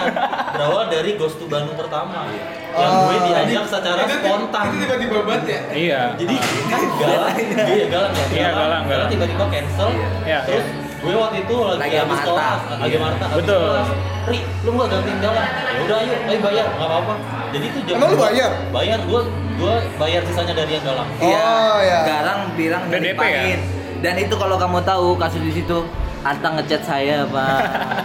[0.51, 2.25] Berawal dari Ghost to Bandung pertama
[2.71, 3.01] yang Oh.
[3.03, 5.61] gue diajak secara Itu- spontan Itu tiba-tiba banget ya.
[5.71, 6.01] Iya.
[6.15, 6.35] jadi
[6.67, 7.35] kan galang
[7.67, 9.09] iya galang ya Iya, galang, galang.
[9.09, 9.89] tiba-tiba cancel
[10.21, 10.99] Iya, terus iya.
[10.99, 12.29] gue waktu itu lagi, Lagi habis Marta.
[12.29, 12.99] kelas lagi Iya.
[12.99, 13.61] Marta Betul.
[13.65, 13.89] kelas.
[14.21, 17.13] Ri lu nggak gantiin galang ya udah ayo ayo bayar nggak apa-apa
[17.49, 18.51] jadi itu jam Emang lu bayar?
[18.69, 19.21] bayar gue
[19.57, 21.99] gue bayar sisanya dari yang galang Oh, iya.
[22.05, 23.57] Garang bilang Dan DP ya?
[23.99, 25.77] Dan itu kalau kamu tahu kasus di situ
[26.19, 27.59] Anta ngechat saya pak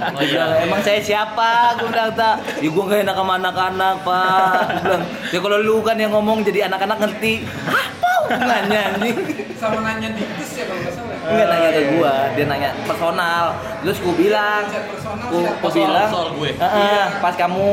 [0.07, 0.31] Oh, Dia iya.
[0.31, 1.51] bilang, emang saya siapa?
[1.77, 5.77] Gue bilang tak Ya gue gak enak sama anak-anak pak Gue bilang Ya kalau lu
[5.81, 9.19] kan yang ngomong jadi anak-anak ngerti Apa hubungannya anjing
[9.55, 11.17] Sama nanya diktus ya kalau nggak salah.
[11.25, 13.45] Enggak nanya ke gua, dia nanya personal.
[13.81, 16.51] Terus gua bilang, Chat personal, gua, chat gua soal- bilang, soal gue.
[16.53, 17.69] "Heeh, pas kamu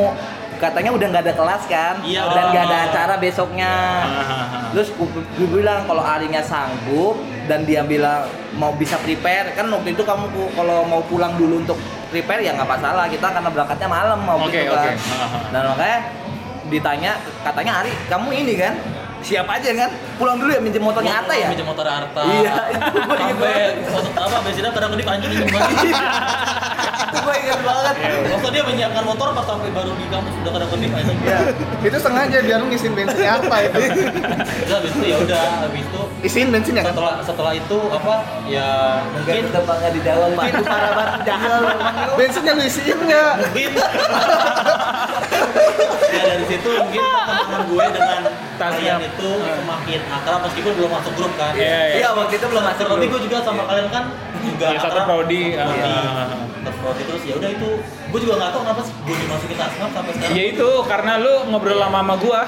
[0.61, 2.21] katanya udah nggak ada kelas kan, Iya.
[2.29, 3.73] dan nggak ada acara besoknya.
[4.05, 4.69] Ah.
[4.69, 7.17] Terus gua bilang kalau Arinya sanggup
[7.49, 11.81] dan dia bilang mau bisa prepare, kan waktu itu kamu kalau mau pulang dulu untuk
[12.13, 14.93] prepare ya nggak masalah, kita karena berangkatnya malam mau Oke, gitu kan.
[15.53, 15.99] Dan makanya
[16.69, 18.73] ditanya, katanya Ari, kamu ini kan?
[19.21, 19.89] Siap aja kan?
[20.17, 21.45] Pulang dulu ya minjem motornya Atta ya?
[21.45, 25.29] minjem motor Arta Iya, itu gua inget sampai apa bensinnya kadang anjing
[27.11, 27.95] banget Gue ingat banget.
[28.31, 31.13] Waktu dia menyiapkan motor pas sampai baru di kampus udah kadang kedip aja.
[31.21, 31.39] ya
[31.83, 36.49] itu sengaja biar ngisiin bensin apa itu Udah habis itu ya udah habis itu isiin
[36.49, 38.13] bensin ya kan setelah setelah itu apa
[38.45, 38.69] ya
[39.11, 40.45] Mungkin mungkin bangga di dalam mah.
[40.47, 41.69] Itu parah banget lu.
[42.15, 43.71] bensinnya lu isiin nggak mungkin
[46.11, 48.21] ya dari situ mungkin pertemanan gue dengan
[48.57, 51.95] kalian itu semakin akrab meskipun belum masuk grup kan Iya, iya.
[51.97, 53.03] Iya, waktu itu belum masuk dulu.
[53.07, 54.03] gue juga sama kalian kan
[54.43, 55.69] juga Ya, satu prodi, ah.
[56.61, 57.69] Satu prodi terus ya udah itu
[58.11, 61.33] gue juga nggak tahu kenapa sih gue dimasukin tasnaf sampai sekarang Ya itu karena lu
[61.47, 62.41] ngobrol lama sama gua.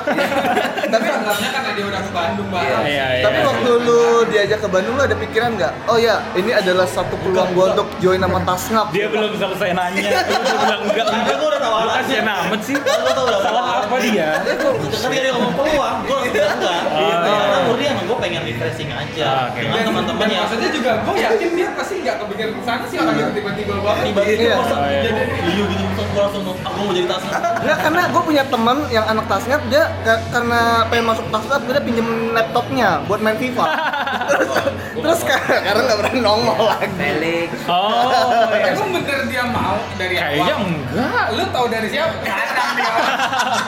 [0.94, 2.78] Tapi anggapnya karena dia udah ke Bandung banget.
[2.84, 3.24] Iya, iya.
[3.24, 7.16] tapi waktu lu diajak ke Bandung lu ada pikiran nggak oh ya ini adalah satu
[7.18, 10.10] peluang gua untuk join sama Tasngap Dia belum selesai nanya.
[10.22, 11.34] Lu udah bilang enggak enggak.
[11.34, 12.76] gue udah tahu Lu alasannya kasihan amat sih.
[12.78, 14.30] Gue tau udah Salah apa dia?
[14.44, 17.18] Ketika dia ngomong peluang, gue langsung bilang enggak Oh, iya.
[17.24, 19.48] Karena murni emang gue pengen refreshing aja Ah.
[19.56, 23.16] Dengan teman-teman yang maksudnya juga gue yakin dia pasti nggak kepikiran ke sana sih orang
[23.18, 24.04] yang tiba-tiba banget.
[24.08, 24.56] tiba-tiba Iya.
[24.56, 25.02] Oh, iya.
[25.04, 29.06] jadi iya gitu gue langsung aku mau jadi tasnaf Nggak, karena gue punya teman yang
[29.06, 33.66] anak Tasngap dia ka- karena pengen masuk Tasngap dia pinjem laptopnya buat main FIFA
[34.30, 34.50] terus,
[34.96, 37.50] terus karena nggak berani nongol lagi Felix.
[37.66, 38.72] Oh, iya.
[38.72, 41.26] Emang bener dia mau dari Kayaknya enggak.
[41.34, 42.16] Lu tahu dari siapa?
[42.22, 43.18] Kadang dia orang.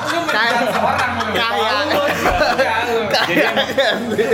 [0.05, 1.33] Lu menjual seorang lu.
[1.33, 2.84] Kayak.
[3.23, 3.67] Jadi emang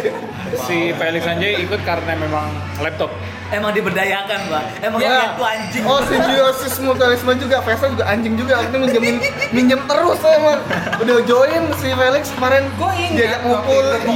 [0.65, 3.13] si Felix Anjay ikut karena memang laptop.
[3.52, 4.63] Emang diberdayakan, Pak.
[4.80, 5.84] Emang dia tuh anjing.
[5.84, 9.15] Oh simbiosis mutualisme juga Faisal juga anjing juga waktu itu minjemin
[9.52, 10.63] minjem terus emang
[10.98, 14.12] udah join si Felix kemarin Gue ingat diajak waktu ngumpul itu,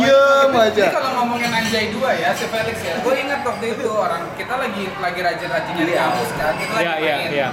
[0.55, 2.95] Ini aja kalau ngomongin Anjay dua ya, si Felix ya.
[3.03, 6.53] Gue ingat waktu itu orang kita lagi lagi rajin-rajinnya di kampus kan.
[6.55, 7.29] Kita lagi Iya, iya, main.
[7.29, 7.49] iya.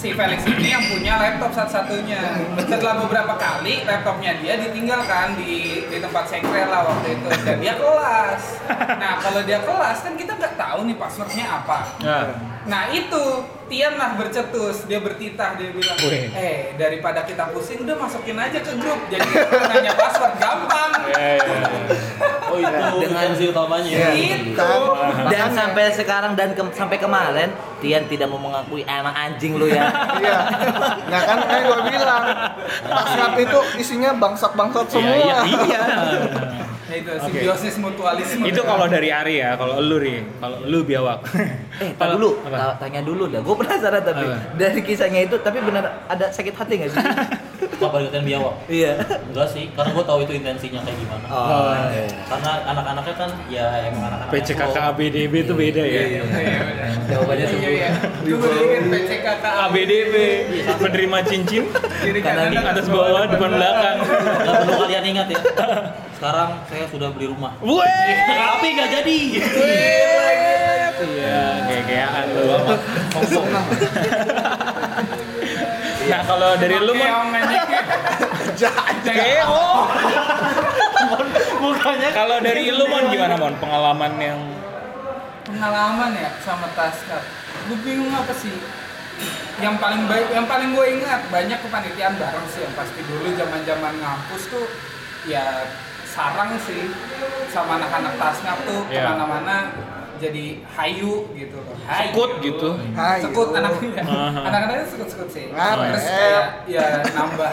[0.00, 2.40] Si Felix ini yang punya laptop satu-satunya.
[2.56, 7.76] Setelah beberapa kali laptopnya dia ditinggalkan di di tempat sekre lah waktu itu dan dia
[7.76, 8.64] kelas.
[8.96, 11.78] Nah kalau dia kelas kan kita nggak tahu nih passwordnya apa.
[12.00, 12.32] Nah,
[12.70, 13.24] Nah itu
[13.66, 16.26] Tian lah bercetus, dia bertitah, dia bilang, Wih.
[16.32, 18.98] eh daripada kita pusing, udah masukin aja ke grup.
[19.06, 19.22] Jadi
[19.64, 20.90] nanya password gampang.
[21.06, 21.66] iya, iya, iya.
[22.44, 24.10] Oh itu Dengan- intensi utamanya Iya.
[24.42, 24.74] Itu.
[25.24, 29.66] Dan sampai sekarang dan ke- sampai kemarin Tian tidak mau mengakui "Ah, emang anjing lu
[29.66, 29.86] ya.
[30.18, 30.38] Iya.
[31.06, 32.22] Nah kan kayak gue bilang,
[32.82, 35.14] Tasngap itu isinya bangsat-bangsat semua.
[35.14, 35.82] Iya, iya.
[36.90, 37.22] Nah, itu Oke.
[37.22, 38.42] simbiosis mutualisme.
[38.42, 41.22] Itu kalau dari Ari ya, kalau lu ri, kalau lu biawak.
[41.80, 42.76] Eh, tak dulu, Apa?
[42.76, 43.40] Ta- tanya dulu dah.
[43.40, 44.36] Gue penasaran tapi Apa?
[44.52, 47.00] dari kisahnya itu, tapi benar ada sakit hati nggak sih?
[47.80, 48.54] Apa dikatain biawak?
[48.68, 49.00] iya.
[49.00, 52.04] Enggak sih, karena gue tahu itu intensinya kayak gimana Oh, iya.
[52.28, 56.02] Karena anak-anaknya kan ya emang anak-anak PCKK ABDB itu beda ya.
[56.02, 56.60] Iya, iya.
[57.08, 57.72] Jawabannya Iya, sembuh.
[57.72, 57.90] iya.
[58.26, 60.14] Lu bayangin PCKK ABDB
[60.76, 61.62] penerima cincin
[62.02, 63.96] kiri Kanan, atas bawah depan belakang.
[64.04, 65.38] Gak perlu kalian ingat ya
[66.20, 67.56] Sekarang saya sudah beli rumah.
[67.64, 67.80] Weh.
[68.28, 69.18] Tapi gak jadi.
[71.00, 72.44] Iya, kayak-kayaan lu.
[76.12, 77.08] Nah, kalau dari lu mon?
[77.40, 79.16] anjing.
[79.16, 79.64] Keo.
[81.64, 83.56] Bukannya Kalau dari lu mon gimana mon?
[83.56, 84.40] Pengalaman yang
[85.48, 87.24] pengalaman ya sama Taskap
[87.64, 88.52] gue bingung apa sih?
[89.56, 93.00] Yang paling baik yang paling gue ingat banyak kepanitiaan bareng sih yang pasti.
[93.08, 94.68] Dulu zaman zaman ngampus tuh
[95.24, 95.64] ya
[96.10, 96.90] sarang sih
[97.46, 99.00] sama anak-anak Taskap tuh Iya.
[99.00, 99.56] ke mana-mana
[100.18, 102.10] jadi hayu gitu loh hayu.
[102.10, 102.68] sekut gitu?
[102.92, 103.22] Hayu.
[103.24, 104.40] sekut anaknya Aha.
[104.44, 105.86] anak-anaknya sekut-sekut sih Ngaret.
[105.88, 107.52] terus kayak ya nambah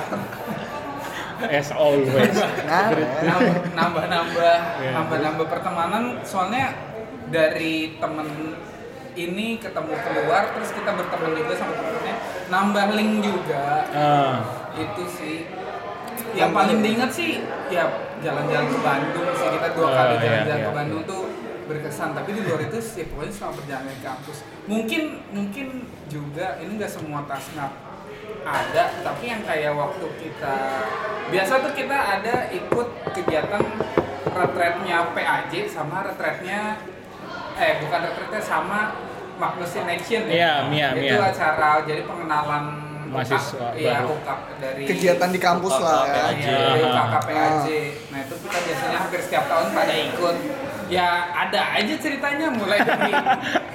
[1.38, 2.34] As always.
[2.66, 4.90] Nambah nambah nambah Iya.
[4.92, 6.74] nambah nambah pertemanan soalnya
[7.30, 8.58] dari temen
[9.14, 12.16] ini ketemu keluar terus kita berteman juga sama temennya
[12.48, 14.36] nambah link juga Ah.
[14.74, 15.46] itu sih
[16.38, 17.84] yang paling diingat sih ya
[18.20, 19.48] jalan-jalan ke Bandung sih.
[19.50, 20.66] Kita dua Oh, kali iya, jalan-jalan iya.
[20.66, 21.22] ke Bandung tuh
[21.66, 22.10] berkesan.
[22.14, 24.38] Tapi di luar itu sih pokoknya selama perjalanan ke kampus.
[24.66, 25.68] Mungkin mungkin
[26.08, 27.72] juga ini nggak semua tasnap
[28.44, 30.56] ada tapi yang kayak waktu kita
[31.28, 33.64] biasa tuh kita ada ikut kegiatan
[34.26, 36.80] retretnya PAJ sama retretnya
[37.56, 38.80] eh bukan retretnya sama
[39.36, 41.28] Magnus in Action Iya, Mia, itu Mia.
[41.28, 44.16] acara jadi pengenalan Mahasiswa iya baru.
[44.16, 46.24] UKAP dari Kegiatan di kampus lah ya.
[46.30, 46.88] Iya, dari Ah.
[46.88, 47.66] UKKPAJ.
[48.12, 50.36] Nah itu kita biasanya hampir setiap tahun pada ikut.
[50.88, 53.12] Ya ada aja ceritanya mulai dari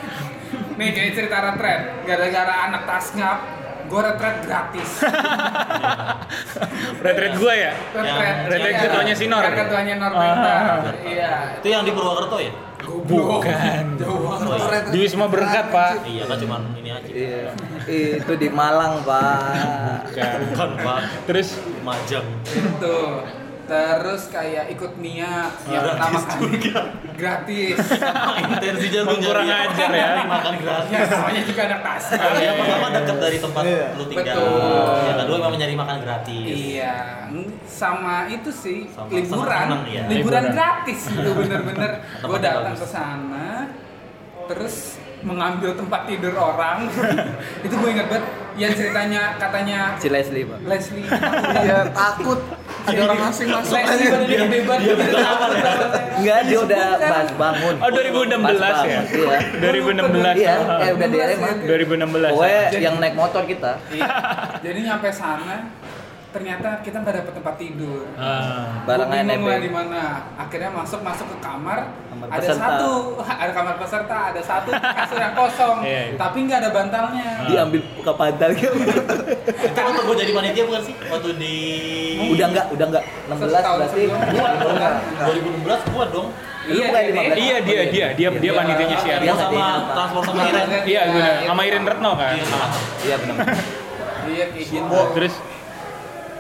[0.79, 1.81] nih kayak cerita retret.
[2.03, 3.39] Gara-gara anak tasngap,
[3.87, 4.91] gue retret gratis.
[7.03, 7.73] Retret gua ya?
[7.93, 8.37] Retret.
[8.49, 8.83] retret iya.
[8.87, 9.43] ketuanya Sinor.
[9.45, 10.53] Ketuanya Norberta.
[10.55, 10.79] Ah.
[11.03, 11.33] Iya.
[11.61, 12.53] Itu yang di Purwokerto ya?
[13.09, 13.85] Bukan.
[14.93, 16.05] Di Wisma Berkat, Pak.
[16.05, 17.51] Iya kan cuman ini aja Iya.
[18.21, 20.13] Itu di Malang, Pak.
[20.13, 20.39] Bukan.
[20.53, 21.49] Bukan pak Terus
[21.81, 22.99] Majang Itu.
[23.63, 26.59] Terus kayak ikut Mia yang pertama kali
[27.15, 27.79] gratis
[28.43, 30.09] Intensinya tuh Emang kurang ajar ya.
[30.25, 30.91] makan gratis.
[30.91, 33.87] ya juga anak tasnya Yang pertama dekat dari tempat Iya.
[33.95, 34.35] lu tinggal.
[34.35, 34.97] Betul.
[35.03, 36.47] Yang kedua memang nyari makan gratis.
[36.49, 36.97] Iya,
[37.65, 40.03] sama itu sih Sama liburan, senang-senang, ya.
[40.05, 40.45] liburan Liburan.
[40.53, 41.91] gratis itu bener-bener.
[42.25, 43.49] Gue datang ke sana,
[44.45, 46.87] terus mengambil tempat tidur orang.
[47.67, 48.25] itu gue ingat banget.
[48.53, 50.59] Yang ceritanya katanya Si Leslie, Pak.
[50.63, 51.09] Leslie.
[51.63, 52.37] Iya takut
[52.83, 55.05] ada orang asing masuk Leslie pada dia debat gitu.
[56.13, 57.75] Enggak, dia udah pas bangun.
[57.79, 59.01] Oh 2016 Pas ya?
[59.07, 59.39] Iya.
[59.57, 60.35] 2016.
[60.37, 60.85] Iya, Ah.
[60.85, 61.51] eh udah di SMA.
[61.65, 62.29] 2016.
[62.29, 63.73] Pokoknya Jadi- yang naik motor kita.
[63.89, 64.09] Iya.
[64.61, 65.57] Jadi nyampe sana,
[66.33, 68.03] ternyata kita nggak dapet tempat tidur.
[68.17, 68.83] Ah.
[68.83, 70.03] Barang bingung lah di mana.
[70.35, 71.93] Akhirnya masuk masuk ke kamar.
[72.09, 72.65] Kamar ada peserta.
[72.65, 72.93] satu,
[73.43, 76.17] ada kamar peserta, ada satu kasur yang kosong, Iya, iya.
[76.17, 77.29] tapi nggak ada bantalnya.
[77.45, 78.77] Diambil ke pantal gitu.
[79.45, 80.95] Itu waktu gue jadi panitia bukan sih?
[81.05, 81.57] Waktu di
[82.33, 83.05] udah enggak, udah enggak.
[83.27, 84.01] 16 Setahun berarti.
[84.03, 84.19] sebelum.
[84.33, 84.73] Gua dong.
[84.73, 84.95] Enggak.
[85.29, 86.29] 2016 gua dong.
[86.63, 87.37] Lu bukan 15.
[87.37, 88.53] Iya dia dia dia dia Iya.
[88.55, 89.25] panitianya si Ari.
[89.27, 90.69] Iya, Gua sama transport sama Iren.
[90.83, 91.35] Iya benar.
[91.45, 92.33] Sama Irin Retno kan.
[92.33, 92.45] Iya.
[93.03, 93.37] Iya benar.
[94.23, 94.99] Iya kayak gitu.
[95.13, 95.35] Terus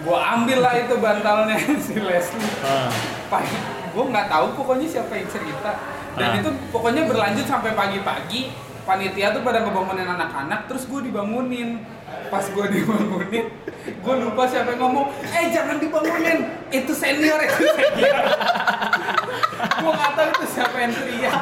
[0.02, 2.52] Gua ambil lah itu bantalnya si Leslie.
[2.60, 2.90] ah.
[3.26, 3.56] Pagi,
[3.90, 5.72] gua nggak tahu pokoknya siapa yang cerita.
[6.12, 6.38] Dan Ah.
[6.38, 8.52] itu pokoknya berlanjut sampai pagi-pagi.
[8.82, 11.86] Panitia tuh pada ngebangunin anak-anak, terus gue dibangunin.
[12.26, 13.46] Pas gue dibangunin,
[13.78, 18.16] gue lupa siapa yang ngomong, eh jangan dibangunin, itu senior, itu senior.
[19.78, 21.34] gue nggak tahu itu siapa yang teriak.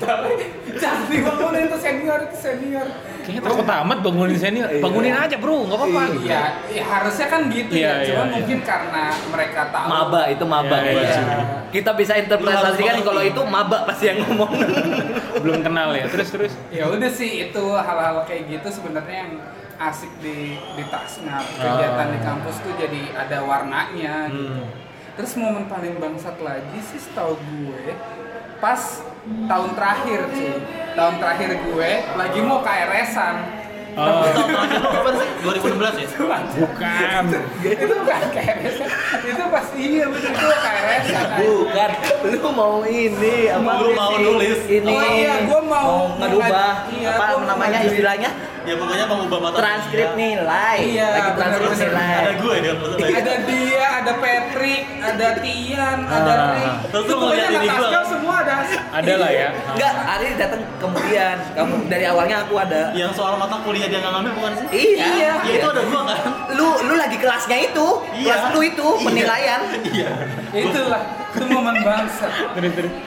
[0.00, 2.86] Jangan dibangunin itu senior, itu senior.
[3.20, 4.68] Kayaknya takut amat bangunin senior.
[4.80, 6.02] Bangunin aja bro, nggak apa-apa.
[6.18, 7.92] Iya, ya harusnya kan gitu Iya, ya.
[8.00, 8.34] iya, Cuman iya.
[8.40, 9.86] mungkin karena mereka tahu.
[9.86, 11.20] Maba itu maba Iya, kayaknya.
[11.20, 11.38] iya.
[11.70, 14.50] Kita bisa interpretasikan kalau itu maba pasti yang ngomong.
[15.44, 16.08] Belum kenal ya.
[16.08, 16.52] Terus terus.
[16.72, 19.32] Ya udah sih itu hal-hal kayak gitu sebenarnya yang
[19.80, 24.60] asik di di Tasngap kegiatan di kampus tuh jadi ada warnanya gitu.
[25.18, 27.94] Terus momen paling bangsat lagi sih setahu gue
[28.60, 28.78] pas
[29.48, 30.54] tahun terakhir cuy.
[30.94, 33.36] Tahun terakhir gue lagi mau KRS-an.
[33.92, 35.28] Oh, Tahun terakhir lu kapan sih?
[35.40, 36.06] 2016 ya?
[36.52, 37.24] bukan.
[37.64, 38.90] itu bukan KRS-an.
[39.20, 41.26] itu pas iya betul itu KRS-an.
[41.36, 41.90] Bukan,
[42.28, 43.70] lu mau ini apa?
[43.78, 44.60] Lu mau nulis.
[44.64, 44.86] Ini.
[44.86, 48.30] Oh iya, gua mau ngedubah iya, apa gua mau namanya istilahnya?
[48.60, 50.20] Ya pokoknya mengubah mata Transkrip kuliah.
[50.36, 50.76] nilai.
[50.84, 52.12] Iya, Lagi transkrip nilai.
[52.12, 53.06] Ada gue dia maksudnya.
[53.16, 56.52] ada dia, ada Patrick, ada Tian, ada Ah.
[56.52, 56.72] Rick.
[56.92, 58.02] Terus Itu lu pokoknya ngeliat ini gua.
[58.04, 58.54] Semua ada.
[58.92, 59.48] Ada lah ya.
[59.66, 61.36] Enggak, Ari datang kemudian.
[61.50, 62.82] Kamu dari awalnya aku ada.
[62.92, 64.66] Yang soal mata kuliah dia nggak ngambil bukan sih?
[64.70, 65.06] Iya.
[65.06, 65.32] Iya.
[65.40, 66.18] Ya itu ada gua kan?
[66.52, 67.86] Lu lu lagi kelasnya itu.
[68.12, 68.26] Iya.
[68.26, 69.04] Kelas lu itu Iya.
[69.06, 69.60] penilaian.
[69.86, 70.10] Iya.
[70.50, 72.26] Itulah, itu momen bangsa.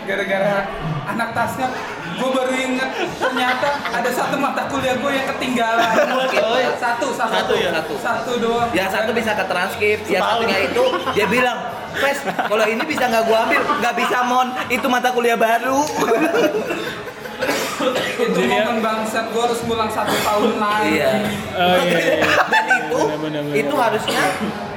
[0.03, 0.55] Gara-gara
[1.03, 1.71] anak Tasgap,
[2.13, 5.93] gue baru inget ternyata ada satu mata kuliah gue yang ketinggalan.
[6.83, 7.69] Satu, satu, Satu ya?
[7.73, 7.93] Satu.
[7.99, 8.69] Satu doang.
[8.71, 10.39] Yang satu bisa ke transkrip, yang Setahun.
[10.39, 10.83] satunya itu
[11.15, 11.57] dia bilang,
[11.93, 15.79] Pes, kalau ini bisa nggak gua ambil, nggak bisa mon, itu mata kuliah baru.
[17.45, 20.89] itu Jadi ya- momen bangsat gue harus ngulang satu tahun lagi.
[20.95, 21.11] Iya.
[21.53, 21.97] Oh iya.
[21.97, 22.17] iya.
[22.47, 23.53] Dan itu, benar, benar.
[23.53, 24.21] itu harusnya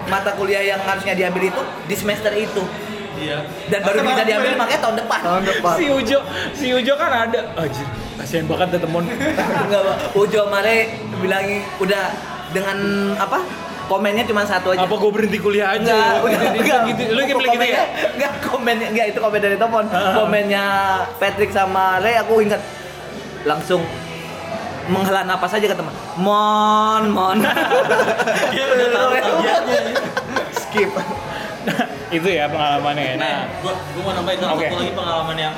[0.06, 2.62] mata kuliah yang harusnya diambil itu di semester itu.
[3.16, 3.48] Iya.
[3.72, 5.20] Dan baru bisa diambil makanya tahun depan.
[5.24, 5.74] Tahun depan.
[5.80, 6.18] Si Ujo,
[6.52, 7.40] si Ujo kan ada.
[7.56, 9.04] Anjir, kasihan banget temen.
[9.08, 9.96] Enggak, Pak.
[10.14, 10.76] Ujo Mare
[11.18, 12.04] bilangin udah
[12.52, 12.78] dengan
[13.16, 13.40] apa?
[13.86, 14.82] Komennya cuma satu aja.
[14.82, 16.18] Apa gue berhenti kuliah aja?
[16.18, 16.80] Enggak, Jadi enggak.
[16.88, 17.02] gitu.
[17.08, 17.70] Lu kayak bilang gitu ya?
[17.70, 19.84] Komennya- Enggak, komennya enggak itu komen dari telepon.
[19.88, 20.64] Komennya
[21.16, 22.58] Patrick sama Ray aku ingat
[23.42, 23.80] langsung
[24.86, 25.94] menghela napas aja ke teman.
[26.16, 27.38] Mon, mon.
[28.48, 29.80] Dia udah tahu tabiatnya.
[30.52, 30.90] Skip.
[32.08, 33.14] Itu ya pengalamannya.
[33.14, 34.66] Nah, Nah, gua gua mau nambahin satu Oke.
[34.68, 35.54] lagi pengalaman yang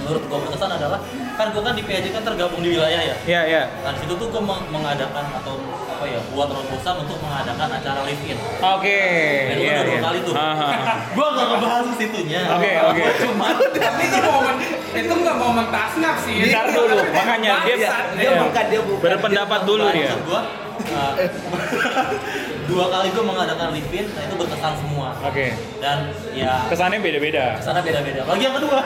[0.00, 0.98] menurut gua berkesan adalah
[1.34, 3.16] kan gua kan di PAJ kan tergabung di wilayah ya.
[3.24, 3.62] ya ya.
[3.80, 5.54] Nah, di situ tuh gua meng- mengadakan atau
[5.88, 8.38] apa ya, buat terobosan untuk mengadakan acara live in.
[8.56, 9.00] Oke.
[9.44, 10.02] Dan gua Iya udah dua iya.
[10.02, 10.34] kali tuh.
[11.16, 12.40] Gua nggak ngebahas situnya.
[12.52, 13.02] Oke, oke.
[13.22, 14.54] Cuma Tapi itu momen,
[14.92, 16.36] itu nggak momen Tasngap sih.
[16.44, 17.76] Bentar dulu, makanya dia.
[18.14, 18.40] Dia Iya.
[18.40, 19.02] bukan, dia bukan.
[19.02, 20.14] berpendapat dulu dia.
[20.22, 20.40] gua
[22.68, 25.08] dua kali gua mengadakan live in, nah itu berkesan semua.
[25.18, 25.46] Oke.
[25.78, 25.98] Dan
[26.30, 27.56] ya Kesannya beda-beda.
[27.56, 28.20] ke sana beda-beda.
[28.22, 28.78] Lagi yang kedua.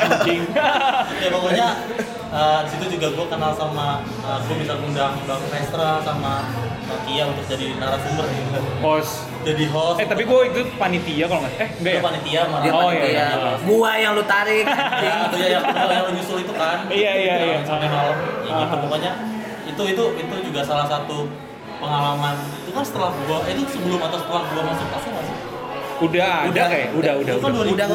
[0.00, 0.42] Anjing.
[1.22, 1.66] ya pokoknya
[2.28, 3.86] uh, di situ juga gue kenal sama
[4.20, 6.44] uh, gue bisa undang Bang Vestra sama
[6.84, 8.60] Bang Kia untuk jadi narasumber gitu.
[8.80, 9.24] Host.
[9.40, 11.54] jadi host Eh tapi gue itu panitia kalau nggak.
[11.56, 12.00] Eh enggak Gua ya?
[12.04, 13.08] panitia malah Dia Oh, panitia.
[13.08, 13.52] iya, iya.
[13.62, 14.64] Gua yang lu tarik.
[14.66, 17.56] ya, itu ya yang, yang lo nyusul itu kan Iya, iya, iya.
[17.64, 18.80] sampai malam ya gitu Ah.
[18.84, 19.12] pokoknya
[19.62, 21.30] itu itu itu juga salah satu
[21.80, 25.36] pengalaman itu kan setelah gua eh, itu sebelum atau setelah gua masuk kelas nggak sih
[26.00, 26.88] Udah, ada kayak.
[26.94, 27.88] Udah, udah, itu kan udah.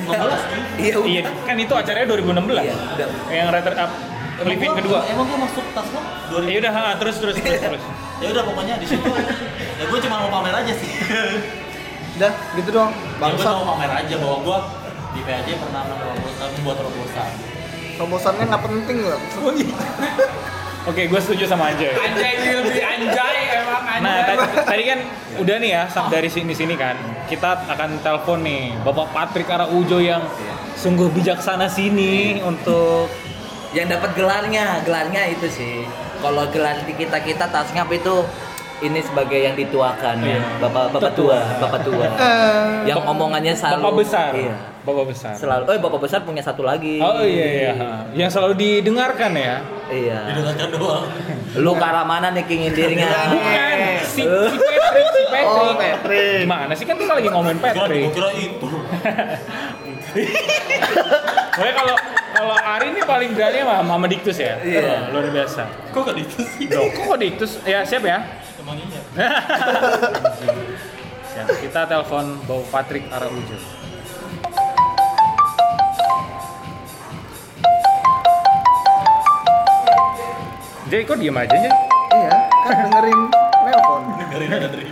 [0.00, 0.10] 2015
[0.50, 2.50] nih Iya, Iya, kan itu acaranya 2016.
[2.56, 3.08] Iya, udah.
[3.28, 3.90] Yang reter up
[4.40, 4.98] living gua- kedua.
[5.06, 6.00] emang gua masuk tas lo
[6.34, 7.82] 2000 Ya udah, ha, terus terus terus terus.
[8.22, 9.06] ya udah pokoknya di situ
[9.72, 10.90] ya gue cuma mau pamer aja sih
[12.18, 12.90] Udah, gitu doang.
[12.90, 13.54] Ya, gue Bangsat.
[13.54, 14.58] mau pamer aja bahwa gue
[15.08, 17.30] di PAJ pernah membuat terobosan.
[17.94, 19.20] Terobosannya nggak penting loh.
[20.84, 21.90] Oke, gue setuju sama Anjay.
[21.90, 24.00] Anjay will be anjay emang anjay.
[24.00, 24.98] Nah, tadi, tadi kan
[25.38, 29.98] udah nih ya, sam- dari sini sini kan, kita akan telepon nih Bapak Patrick Araujo
[29.98, 30.22] yang
[30.74, 33.10] sungguh bijaksana sini untuk
[33.70, 35.82] yang dapat gelarnya gelarnya itu sih
[36.18, 38.24] kalau gelar di kita kita tasngap itu
[38.78, 40.40] ini sebagai yang dituakan ya Iya.
[40.56, 44.30] bapak bapak tua bapak tua Eh, yang omongannya selalu Bapak besar.
[44.32, 44.54] iya
[44.88, 45.32] Bapak besar.
[45.36, 47.72] selalu oh bapak besar punya satu lagi Oh iya iya,
[48.10, 49.60] yang selalu didengarkan ya.
[49.86, 51.04] iya Didengarkan doang.
[51.64, 55.44] lu ke arah mana nih king indirnya Bukan, si, si Patrick, si Patrick.
[55.44, 56.40] Oh, Patrick.
[56.42, 58.08] Gimana sih kan kita lagi ngomongin Patrick.
[58.08, 58.68] gue kira itu.
[61.52, 61.94] Pokoknya kalau
[62.30, 64.56] kalau Ari ini paling berani sama Mama Diktus ya.
[64.58, 65.10] Iya.
[65.10, 65.62] Oh, luar biasa.
[65.92, 66.64] Kok gak itu sih?
[66.70, 67.52] Loh, kok Diktus?
[67.62, 68.24] Ya, siap ya.
[68.56, 69.00] Emang iya.
[71.28, 71.46] Siap.
[71.60, 73.58] Kita telepon Bapak Patrick Araujo.
[80.88, 81.70] Jadi kok diem aja aja?
[82.08, 82.32] Iya,
[82.64, 83.20] kan dengerin
[83.62, 84.00] nelpon.
[84.18, 84.86] Dengerin ada dari.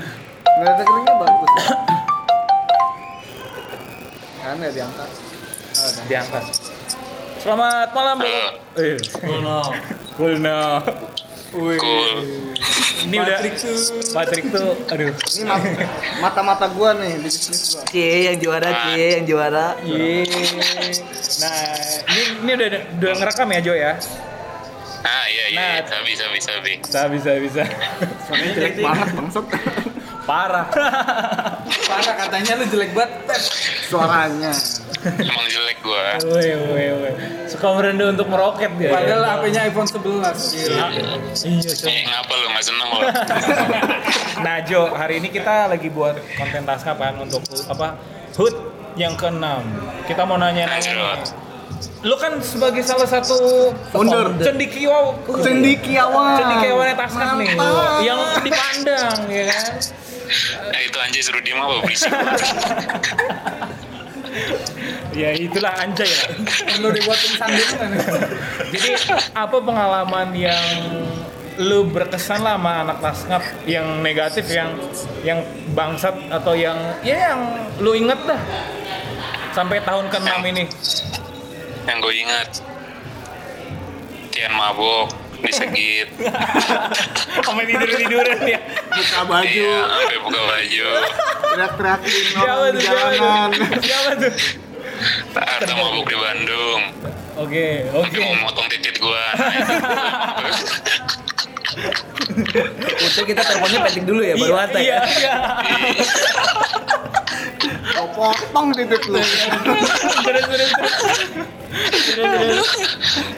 [0.56, 1.50] Nggak dengerinnya bagus.
[1.56, 1.64] Ya.
[4.38, 5.08] Kan ya diangkat.
[5.76, 5.90] Oh.
[6.06, 6.44] Diangkat.
[7.40, 8.52] Selamat malam, Bapak.
[8.76, 9.58] Eh, Oh no.
[10.14, 10.60] cool no.
[11.56, 11.80] Wih.
[13.06, 13.78] Ini udah Patrick tuh.
[14.12, 15.12] Patrick tuh, aduh.
[15.14, 15.72] Ini mat-
[16.20, 17.84] mata-mata gua nih di bisnis gua.
[17.88, 20.26] cie yang juara cie yang juara Yeay.
[21.40, 21.56] Nah,
[22.10, 23.92] ini ini udah udah ngerekam ya Jo ya?
[25.06, 25.70] Ah iya iya, Nah.
[25.72, 25.82] iya.
[25.86, 26.72] sabi sabi sabi.
[26.82, 27.62] Bisa bisa bisa.
[28.26, 29.46] Suaranya jelek banget bangsat.
[30.26, 30.66] Parah.
[31.86, 33.40] Parah katanya lu jelek banget.
[33.86, 34.50] Suaranya.
[35.06, 36.18] Emang jelek gua.
[36.26, 37.12] Woi woi woi.
[37.46, 38.90] Suka merendah untuk meroket dia.
[38.90, 40.02] Padahal HP-nya iPhone 11.
[40.50, 40.82] Gila.
[40.82, 40.90] Ah,
[41.38, 41.86] Iya, so.
[41.86, 43.00] Eh ngapa lu nggak seneng lo?
[44.36, 47.40] Nah Jo, hari ini kita lagi buat konten taskap kan untuk
[47.70, 47.94] apa?
[48.34, 48.52] HUT
[48.94, 49.62] yang keenam.
[50.04, 51.45] Kita mau nanya-nanya nih.
[52.04, 54.36] Lu kan sebagai salah satu Founder.
[54.42, 56.36] cendikiawan Cendikiawan.
[56.36, 57.48] cendikiawannya taskap nih.
[58.04, 59.64] Yang dipandang ya kan.
[60.74, 62.10] Nah itu anjay suruh diem apa berisik.
[65.16, 66.28] Ya itulah anjay lah.
[66.76, 67.90] Perlu dibuatin sandungan.
[68.68, 68.88] Jadi
[69.32, 70.68] apa pengalaman yang
[71.56, 74.76] lu berkesan lah sama anak taskap yang negatif yang
[75.24, 75.40] yang
[75.72, 77.40] bangsat atau yang ya yang
[77.80, 78.36] lu inget dah
[79.56, 80.64] sampai tahun ke-6 ini.
[81.86, 82.50] Yang gue ingat.
[84.30, 85.08] Tian mabok,
[85.40, 86.08] disegit.
[87.46, 88.60] Sama tidur-tiduran ya.
[88.90, 90.86] Buka baju, Iya, sampai buka baju.
[91.46, 92.78] teriak-teriakin Siapa orang di?
[92.82, 93.48] Siapa jalanan.
[93.48, 93.80] tuh?
[93.80, 94.32] Siapa tuh?
[95.32, 96.82] Tarta mabuk di Bandung.
[97.36, 98.18] Oke, Sampai oke.
[98.24, 99.24] mau motong titit gua.
[102.26, 102.60] Itu.
[102.96, 104.96] Untuk kita teleponnya penting dulu ya baru Iya, ya iya.
[107.86, 109.20] Kau potong titik lu.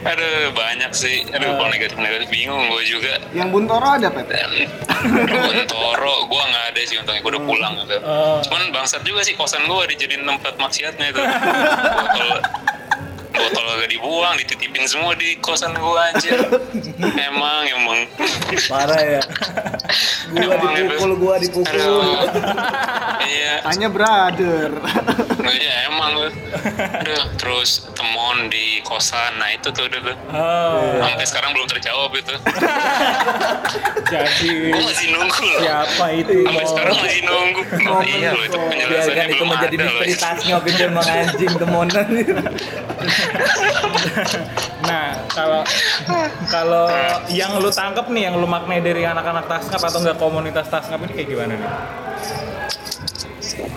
[0.05, 1.27] Aduh banyak sih.
[1.29, 3.13] Aduh kalau negatif negatif bingung gue juga.
[3.35, 4.25] Yang Buntoro ada, Pep?
[4.25, 7.97] Bontoro, gue nggak ada sih untungnya gue udah pulang gitu.
[8.49, 11.21] Cuman bangsat juga sih kosan gue dijadiin tempat maksiatnya itu.
[11.21, 12.29] Botol
[13.39, 16.39] botol gak dibuang, dititipin semua di kosan gue anjir.
[17.29, 17.99] Emang emang.
[18.67, 19.21] parah ya
[20.31, 22.29] gua Emang dipukul gua dipukul Aduh.
[23.19, 24.69] Iya, Tanya brother.
[25.49, 26.11] iya emang.
[26.95, 30.15] Aduh, terus temon di kosan, nah itu tuh udah tuh.
[30.31, 32.33] Oh, Sampai sekarang belum terjawab itu.
[34.05, 35.61] jadi masih nunggu loh.
[35.61, 36.33] siapa itu?
[36.41, 37.61] Sampai sekarang masih nunggu.
[37.85, 42.07] Oh, iya loh itu penjelasannya biarkan itu menjadi misteri tasngap itu emang anjing temonan
[44.81, 45.61] Nah, kalau
[46.49, 46.89] kalau
[47.29, 51.13] yang lu tangkep nih, yang lu maknai dari anak-anak taskap atau enggak komunitas taskap ini
[51.15, 51.71] kayak gimana nih?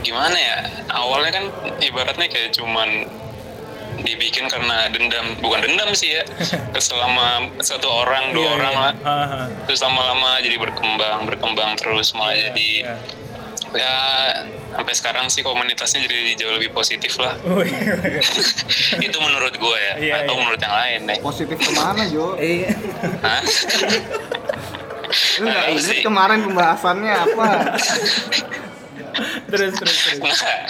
[0.03, 0.57] gimana ya
[0.91, 1.45] awalnya kan
[1.79, 3.07] ibaratnya kayak cuman
[4.03, 6.23] dibikin karena dendam bukan dendam sih ya
[6.83, 7.29] selama
[7.59, 8.83] satu orang dua Iya, orang iya.
[8.83, 8.93] lah
[9.65, 12.95] terus lama-lama jadi berkembang berkembang terus malah Iya, jadi iya.
[13.73, 13.95] ya
[14.75, 17.39] sampai sekarang sih komunitasnya jadi jauh lebih positif lah
[19.07, 20.41] itu menurut gue ya Iya, atau iya.
[20.41, 22.35] menurut yang lain deh Positif ke mana, Jo?
[22.37, 22.67] eh
[23.23, 23.41] Hah?
[25.39, 26.03] Lu nggak Tahu inget sih.
[26.03, 27.49] kemarin pembahasannya apa?
[29.47, 30.19] terus terus terus.
[30.19, 30.61] Nggak.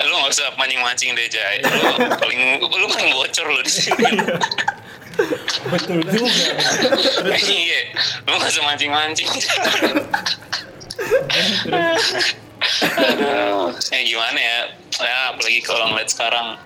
[0.00, 4.04] lu nggak usah mancing-mancing deh Jai lu paling lu paling bocor lo di sini
[5.66, 6.38] Betul juga.
[7.34, 7.82] iya
[8.22, 9.26] lu nggak usah mancing-mancing
[12.94, 14.58] Aduh, ya gimana ya
[14.94, 16.56] ya apalagi kalau ngeliat sekarang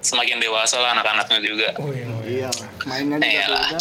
[0.00, 2.04] semakin dewasa lah anak-anaknya juga wih.
[2.22, 2.48] Iya,
[2.84, 3.66] mainnya juga Iya lah.
[3.68, 3.80] beda.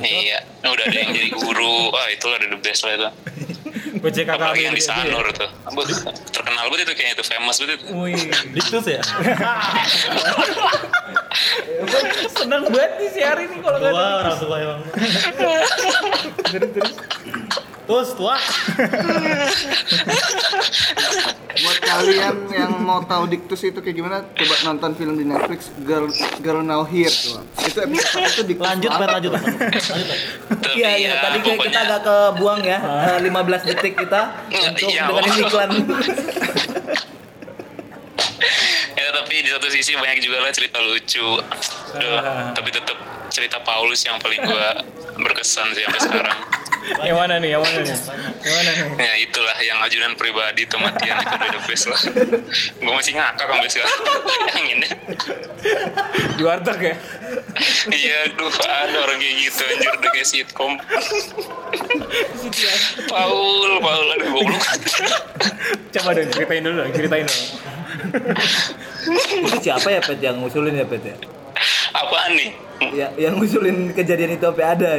[0.00, 1.90] Iya, udah ada yang jadi guru.
[1.90, 3.08] Wah, itu udah the best lah itu.
[4.04, 4.88] BCKKB Apalagi yang di ya.
[4.90, 5.48] Sanur tuh.
[6.28, 7.84] Terkenal banget itu kayaknya itu famous banget itu.
[7.94, 8.20] Wih,
[8.52, 9.00] Diktus ya?
[12.34, 14.16] Seneng banget nih si hari ini kalau nggak Tua ada.
[14.20, 14.80] orang tua emang.
[16.52, 16.70] Terus
[17.86, 18.36] tua.
[21.54, 26.10] Buat kalian yang mau tahu Diktus itu kayak gimana, coba nonton film di Netflix Girl
[26.40, 27.44] Girl Now Here tuh.
[27.60, 28.66] Itu episode itu Diktus.
[28.66, 29.32] Lanjut, lanjut.
[29.32, 29.54] Lanjut,
[30.74, 31.08] Iya, iya.
[31.08, 32.78] ya, Tadi kayak kita agak kebuang ya.
[33.12, 33.30] eh, 15
[33.64, 34.20] detik kita
[34.50, 35.70] untuk Iya, dengerin iklan.
[38.94, 41.26] Ya tapi di satu sisi banyak juga lah cerita lucu.
[41.92, 42.18] Aduh,
[42.54, 42.94] tapi tetap
[43.26, 44.80] cerita Paulus yang paling gua
[45.16, 46.38] berkesan sih sampai sekarang.
[47.04, 47.56] Yang mana nih?
[47.56, 47.96] Yang mana nih?
[48.44, 48.86] Yang mana nih?
[49.00, 52.00] Ya itulah yang ajudan pribadi tuh Matian itu udah the best lah.
[52.80, 54.00] Gua masih ngakak sampai sekarang.
[54.24, 54.90] Bayanginnya.
[56.34, 56.94] Di warteg ya?
[57.88, 60.72] Iya, aduh ada orang kayak gitu anjir udah kayak sitkom.
[63.08, 64.64] Paul, Paul, aduh goblok.
[65.94, 67.44] Coba dong ceritain dulu, dong, ceritain dulu.
[69.48, 71.16] Itu siapa ya Pet yang ngusulin ya Pet ya?
[71.94, 72.50] Apaan nih?
[72.92, 74.90] Ya, yang ngusulin kejadian itu sampai ada.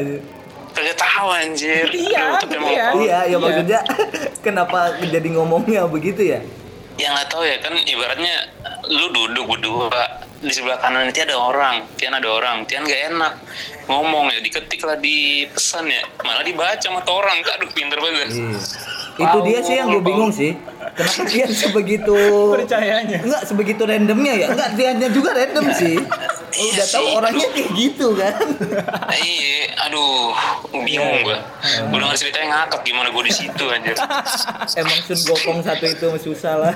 [0.75, 1.87] Kagak tahu anjir.
[1.87, 2.85] Iya, Aduh, tapi emang- iya.
[2.93, 3.79] Iya, ya maksudnya
[4.45, 6.39] kenapa jadi ngomongnya begitu ya?
[6.95, 8.35] Ya nggak tahu ya kan ibaratnya
[8.87, 9.91] lu duduk berdua
[10.37, 13.33] di sebelah kanan nanti ada orang, Tian ada orang, Tian gak enak
[13.87, 18.29] ngomong ya diketik lah di pesan ya malah dibaca sama tuh orang aduh pinter banget
[18.31, 18.57] Iya.
[19.15, 20.59] Itu dia sih yang gue bingung sih.
[20.91, 22.15] Kenapa dia sebegitu
[22.59, 23.23] Percayanya.
[23.23, 24.47] Enggak sebegitu randomnya ya?
[24.51, 25.95] Enggak dianya juga random sih.
[26.55, 27.15] Iya Udah tahu sih.
[27.15, 28.35] orangnya kayak gitu kan.
[29.05, 30.31] Nah, iya aduh
[30.71, 31.37] bingung gua
[31.87, 33.95] gua denger ceritanya ngakak gimana gua di situ anjir
[34.79, 36.73] Emang Sun Gokong satu itu susah lah.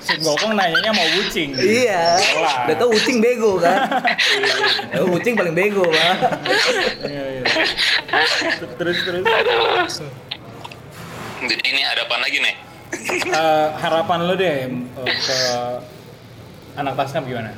[0.00, 1.52] Sun Gokong nanyanya mau bucing.
[1.54, 2.16] iya.
[2.40, 2.64] Lah.
[2.64, 3.76] Udah tau Ucing bego kan.
[4.96, 6.16] Eh, Ucing paling bego pak.
[7.04, 7.42] Iya, iya.
[8.78, 9.24] Terus terus.
[11.38, 12.56] jadi ini ada apa lagi nih
[13.28, 14.68] Eh, harapan lo deh eh,
[15.04, 15.38] ke
[16.74, 17.52] anak tasnam gimana?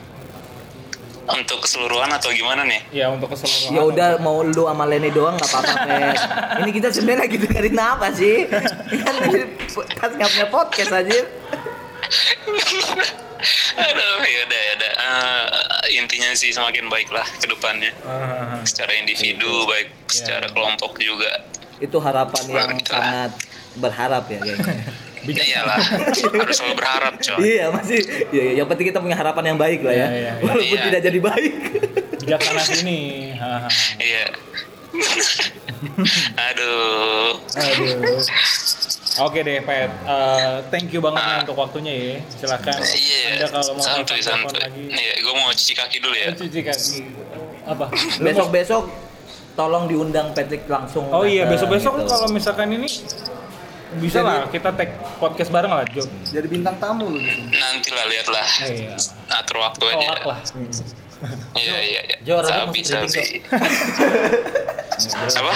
[1.33, 3.71] Untuk keseluruhan atau gimana nih Ya untuk keseluruhan.
[3.73, 5.73] Ya udah mau lu sama Leni doang nggak apa-apa.
[6.63, 8.37] Ini kita sebenarnya lagi dengerin apa sih?
[9.01, 9.41] Kan ini
[9.99, 11.19] kan nggak punya podcast aja.
[13.71, 19.89] aduh yaudah yaudah Eh, intinya sih semakin baik lah ke depannya Ah, secara individu baik
[20.07, 21.49] secara kelompok juga
[21.81, 23.33] Itu harapan yang sangat
[23.75, 24.85] berharap ya kayaknya.
[25.23, 28.01] Ya iyalah harus selalu berharap coy Iya masih.
[28.31, 28.53] Iya, iya.
[28.57, 29.99] yang penting kita punya harapan yang baik lah ya.
[30.01, 30.33] Iya, iya, iya.
[30.41, 30.85] Walaupun Iya.
[30.89, 31.55] tidak jadi baik.
[32.21, 32.99] bijaksana sini.
[33.35, 33.69] Haha.
[33.99, 34.25] iya
[36.43, 38.21] aduh Aduh.
[39.21, 39.91] Oke deh, Pet.
[39.91, 42.15] Eh, thank you banget nih untuk waktunya ya.
[42.33, 42.79] Silakan.
[42.91, 44.83] iya Anda kalau mau santuy telepon santuy lagi.
[44.89, 46.99] iya gue mau cuci kaki dulu ya Cuci kaki.
[47.67, 47.85] Apa?
[48.19, 48.85] Besok-besok
[49.53, 51.11] tolong diundang Patrick langsung.
[51.11, 52.09] Oh iya, besok-besok gitu.
[52.09, 52.89] kalau misalkan ini
[53.99, 56.07] bisa lah kita tag podcast bareng lah, Jo.
[56.25, 57.19] Jadi bintang tamu lu
[57.51, 58.95] nanti lah lihat lah Iya.
[59.33, 60.39] atur waktu aja Tolak lah.
[61.59, 63.43] iya iya iya Jo, orang sabi sabi
[65.35, 65.55] apa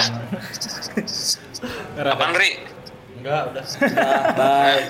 [2.05, 2.51] apaan ri
[3.15, 3.65] Enggak, udah.
[3.65, 4.85] Nah, bye.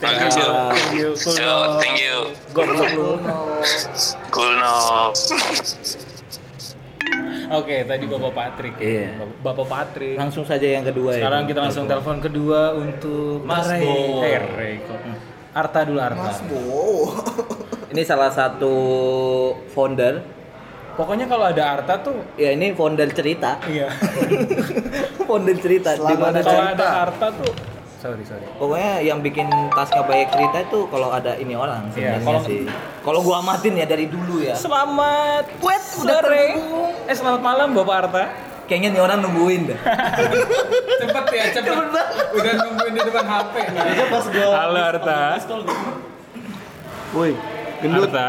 [0.00, 0.48] Thank you.
[0.72, 1.08] Thank you.
[1.20, 1.36] Cool.
[1.36, 2.16] Yo, thank you.
[2.56, 3.20] Goblok lu.
[4.32, 5.12] cool no
[7.50, 8.74] Oke, tadi Bapak Patrick.
[8.76, 9.16] Iya.
[9.16, 10.16] Bapak- Bapak Patrick.
[10.16, 11.22] Langsung saja yang kedua ya.
[11.22, 13.64] Sekarang kita langsung telepon kedua untuk Mas.
[13.74, 14.20] Bo.
[15.50, 16.30] Arta dulu Arta.
[16.46, 17.00] Wow.
[17.92, 18.74] Ini salah satu
[19.68, 20.20] founder.
[20.92, 23.56] Pokoknya kalau ada Arta tuh Ya ini founder cerita.
[23.64, 23.86] iya.
[25.28, 25.94] founder cerita.
[25.94, 26.74] Selama Di mana ada kalau cerita.
[26.76, 27.52] ada Arta tuh
[27.98, 28.46] sorry sorry.
[28.54, 32.60] Pokoknya yang bikin Tasca Bayak cerita itu kalau ada ini orang Iya, sebenarnya kalau- sih.
[33.00, 34.54] Kalau gua amatin ya dari dulu ya.
[34.54, 36.44] Selamat Wet, udah sore.
[36.54, 36.92] terhubung.
[37.04, 38.24] Eh selamat malam Bapak Arta.
[38.64, 39.80] Kayaknya nih orang nungguin dah.
[41.00, 41.88] Cepet ya, cepet.
[42.30, 43.54] Udah nungguin di depan HP.
[43.66, 45.20] Nah, Aja pas gua Halo Arta.
[47.10, 47.32] Woi,
[47.80, 48.12] gendut.
[48.12, 48.26] Arta.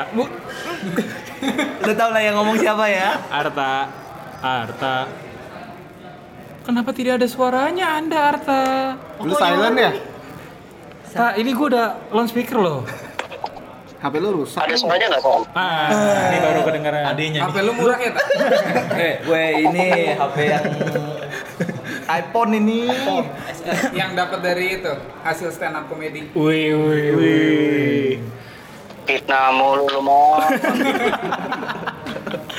[1.79, 3.19] Udah tau lah yang ngomong siapa ya?
[3.27, 3.91] Arta.
[4.39, 4.95] Arta.
[6.69, 8.61] Kenapa tidak ada suaranya Anda Arta?
[9.25, 9.89] Lu silent ya?
[11.09, 12.85] Ta, ini gua udah loudspeaker loh.
[13.97, 14.61] HP lu rusak.
[14.61, 15.89] ada suaranya nggak kok Ah,
[16.29, 17.03] ini baru kedengaran.
[17.09, 18.25] adenya HP lu murah ya, Tak?
[19.01, 20.65] Eh, gue ini HP yang
[22.05, 22.85] iPhone ini.
[23.91, 24.93] Yang dapat dari itu
[25.25, 26.29] hasil stand up comedy.
[26.37, 28.09] Wih, wih, wih.
[29.09, 30.37] fitnah mulu lu mau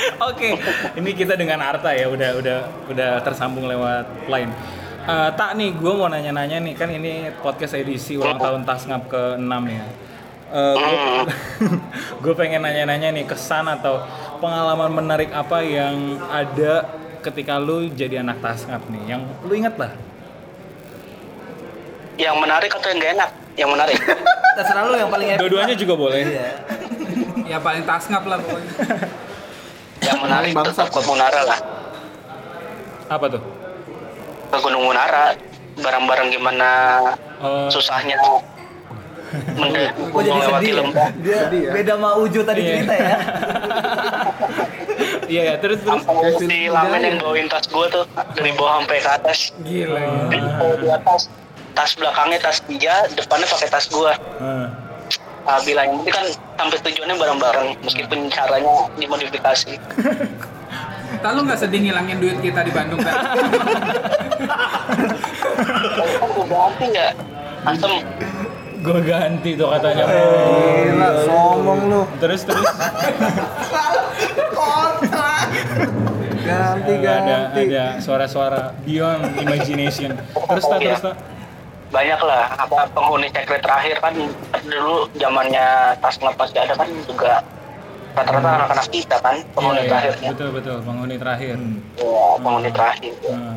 [0.30, 0.56] Oke,
[0.96, 4.52] ini kita dengan Arta ya, udah udah udah tersambung lewat line.
[5.00, 9.54] Eh, tak nih, gue mau nanya-nanya nih, kan ini podcast edisi ulang tahun Tasngap ke-6
[9.68, 9.86] ya.
[12.18, 14.02] gue pengen nanya-nanya nih kesan atau
[14.42, 16.90] pengalaman menarik apa yang ada
[17.22, 19.14] ketika lu jadi anak tasngap nih?
[19.14, 19.92] Yang lu inget lah?
[22.18, 23.30] Yang menarik atau yang gak enak?
[23.54, 23.98] Yang menarik.
[24.58, 25.40] Terserah lu yang paling epic.
[25.46, 26.20] Dua-duanya juga boleh.
[26.26, 26.50] Iya.
[27.46, 28.74] Ya paling tasngap lah pokoknya.
[30.10, 30.74] Yang menarik Bangsat.
[30.76, 31.58] tetap ke Munara lah.
[33.08, 33.42] Apa tuh?
[34.48, 35.34] Ke Gunung Munara.
[35.72, 36.68] Barang-barang gimana
[37.40, 38.20] Oh, susahnya
[39.56, 40.76] mende- Kok jadi sedih ya?
[40.76, 41.08] lembah.
[41.16, 41.72] Dia Sedih ya?
[41.72, 42.70] beda sama Ujo tadi Iya.
[42.74, 43.08] cerita ya.
[45.24, 46.02] Iya, ya, terus terus.
[46.02, 48.04] Film si Lamen yang bawain tas gue tuh
[48.34, 49.38] dari bawah sampai ke atas.
[49.60, 50.02] Gila.
[50.76, 51.30] Di atas
[51.70, 54.12] tas belakangnya tas dia, depannya pakai tas gue.
[54.36, 54.66] Ah.
[55.48, 59.72] Ah, bilang ini kan sampai tujuannya bareng-bareng meskipun caranya dimodifikasi.
[61.20, 63.14] Tak lu nggak sedih ngilangin duit kita di Bandung kan?
[66.30, 67.08] Gue ganti ya,
[67.64, 67.92] asem.
[68.80, 70.04] Gue ganti tuh katanya.
[70.08, 72.00] Gila, sombong lu.
[72.20, 72.64] Terus terus.
[76.40, 77.62] Ganti, Nggak ada ganti.
[77.70, 80.18] ada suara-suara beyond imagination.
[80.34, 81.14] Terus tak terus tak.
[81.90, 84.14] Banyak lah, apa penghuni sekret terakhir kan
[84.62, 85.66] dulu zamannya
[85.98, 87.42] tas ngelepas ada kan juga
[88.12, 90.28] rata-rata anak-anak kita kan penghuni Iya, iya, terakhirnya.
[90.30, 91.56] betul betul penghuni terakhir.
[91.96, 93.12] Ya, penghuni terakhir.
[93.24, 93.56] Hmm.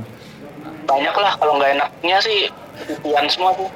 [0.84, 2.40] Banyak lah kalau nggak enaknya sih
[2.84, 3.70] titian semua tuh.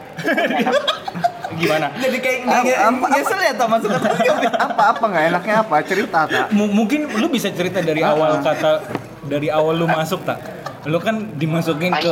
[1.55, 1.87] Gimana?
[2.03, 4.09] Jadi kayak Apa- nge- apa- nyesel ya Tom masuk kata
[4.57, 8.81] apa apa nggak enaknya apa cerita tak M- mungkin lu bisa cerita dari awal kata
[9.23, 10.41] dari awal lu masuk tak?
[10.83, 12.09] Lu kan dimasukin ke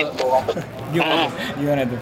[0.93, 1.26] gimana?
[1.56, 2.00] Gimana tuh?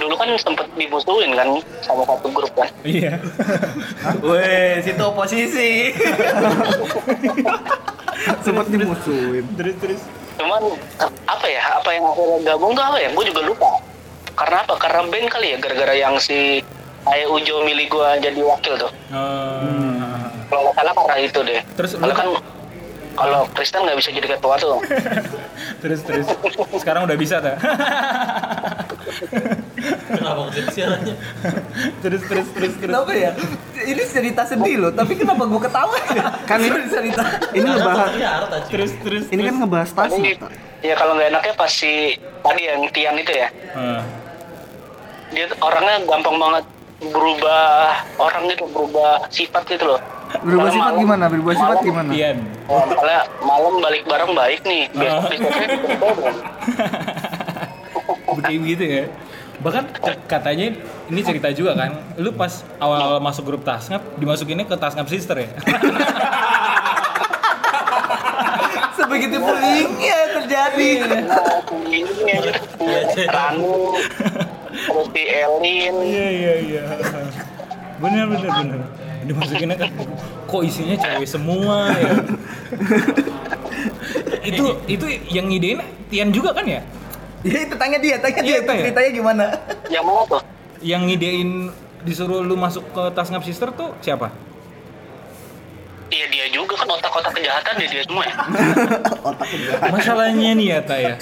[0.00, 1.48] Dulu kan sempet dimusuhin kan
[1.84, 2.68] sama satu grup kan.
[2.82, 3.20] Iya.
[4.26, 5.92] Weh, situ oposisi.
[8.44, 10.00] sempet dimusuhin terus terus.
[10.40, 10.62] Cuman
[11.28, 11.62] apa ya?
[11.84, 13.12] Apa yang akhirnya gabung tuh apa ya?
[13.12, 13.70] Gue juga lupa.
[14.32, 14.74] Karena apa?
[14.80, 15.56] Karena band kali ya.
[15.60, 16.64] Gara-gara yang si
[17.08, 18.92] Aye Ujo milih gua jadi wakil tuh.
[19.08, 19.60] Oh.
[20.52, 21.60] Kalau nggak salah karena itu deh.
[21.76, 22.28] Terus kalau lu- kan
[23.14, 24.78] kalau Kristen nggak bisa jadi ketua tuh.
[25.82, 26.26] terus terus.
[26.78, 27.56] Sekarang udah bisa tak?
[30.10, 31.14] Kenapa kecil-kecilannya?
[32.02, 32.90] terus terus terus terus.
[32.90, 33.30] Kenapa ya?
[33.80, 36.24] Ini cerita sedih loh, tapi kenapa gua ketawa ya?
[36.44, 37.22] Kan ini- cerita.
[37.56, 38.10] ini ngebahas
[38.68, 39.24] Terus terus.
[39.32, 40.50] ini kan ngebahas tas Tapi tak
[40.80, 43.48] ya kalau nggak enaknya pas si tadi yang Tian itu ya.
[43.76, 44.02] Ah.
[45.30, 46.64] Dia orangnya gampang banget
[47.00, 50.00] berubah orang gitu, berubah sifat gitu loh.
[50.44, 52.38] berubah Kalau sifat gimana berubah sifat gimana Ian.
[52.70, 55.26] Oh, misalnya malam balik bareng baik nih, besok Oh.
[55.26, 55.66] besoknya.
[58.46, 59.04] Kayak gitu ya.
[59.60, 59.84] Bahkan
[60.24, 60.72] katanya
[61.10, 65.50] ini cerita juga kan, lu pas awal-awal masuk grup Tasngap dimasukinnya ke Tasngap Sister ya.
[68.96, 70.90] Sebegitu bullyingnya terjadi.
[71.90, 73.98] Ini aja, Ranu,
[74.70, 76.84] terus Elin, Iya iya iya.
[77.98, 78.80] Bener bener bener.
[79.26, 79.90] Dimasukinnya kan
[80.50, 82.12] kok isinya cewek semua ya.
[84.50, 85.78] itu itu yang ngidein
[86.10, 86.82] Tian juga kan ya?
[87.40, 88.82] Ya itu tanya dia, tanya Iya, dia tanya.
[88.84, 89.44] ceritanya gimana.
[89.88, 90.42] yang mana tuh?
[90.82, 91.50] Yang ngidein
[92.02, 94.28] disuruh lu masuk ke Tasngap Sister tuh siapa?
[96.10, 98.34] Iya dia juga kan otak-otak kejahatan dia dia semua ya.
[99.94, 101.14] Masalahnya nih ya Ta ya.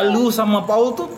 [0.00, 1.12] Lu sama Paul tuh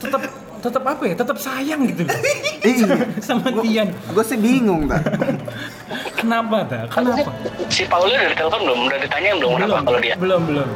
[0.00, 0.24] tetap
[0.58, 1.14] tetap apa ya?
[1.14, 2.18] Tetap sayang gitu loh.
[2.68, 2.86] iya
[3.22, 3.88] sama Tian.
[3.90, 5.02] gue sih bingung tak
[6.18, 6.80] Kenapa Ta?
[6.90, 7.30] Kenapa?
[7.70, 8.78] Si Paulnya udah ditelepon belum?
[8.90, 10.14] Udah ditanyain belum kenapa kalau dia?
[10.18, 10.68] Belum, belum.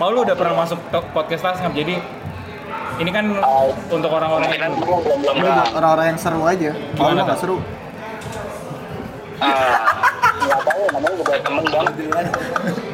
[0.00, 0.78] Paul udah pernah masuk
[1.12, 2.00] podcast Tasngap jadi
[2.98, 3.24] ini kan
[3.88, 5.36] untuk orang-orang yang belum belum belum.
[5.40, 7.56] Buat orang-orang yang seru aja Gimana, nggak seru
[9.42, 9.74] Ah,
[10.38, 11.86] nggak tahu namanya juga temen bang.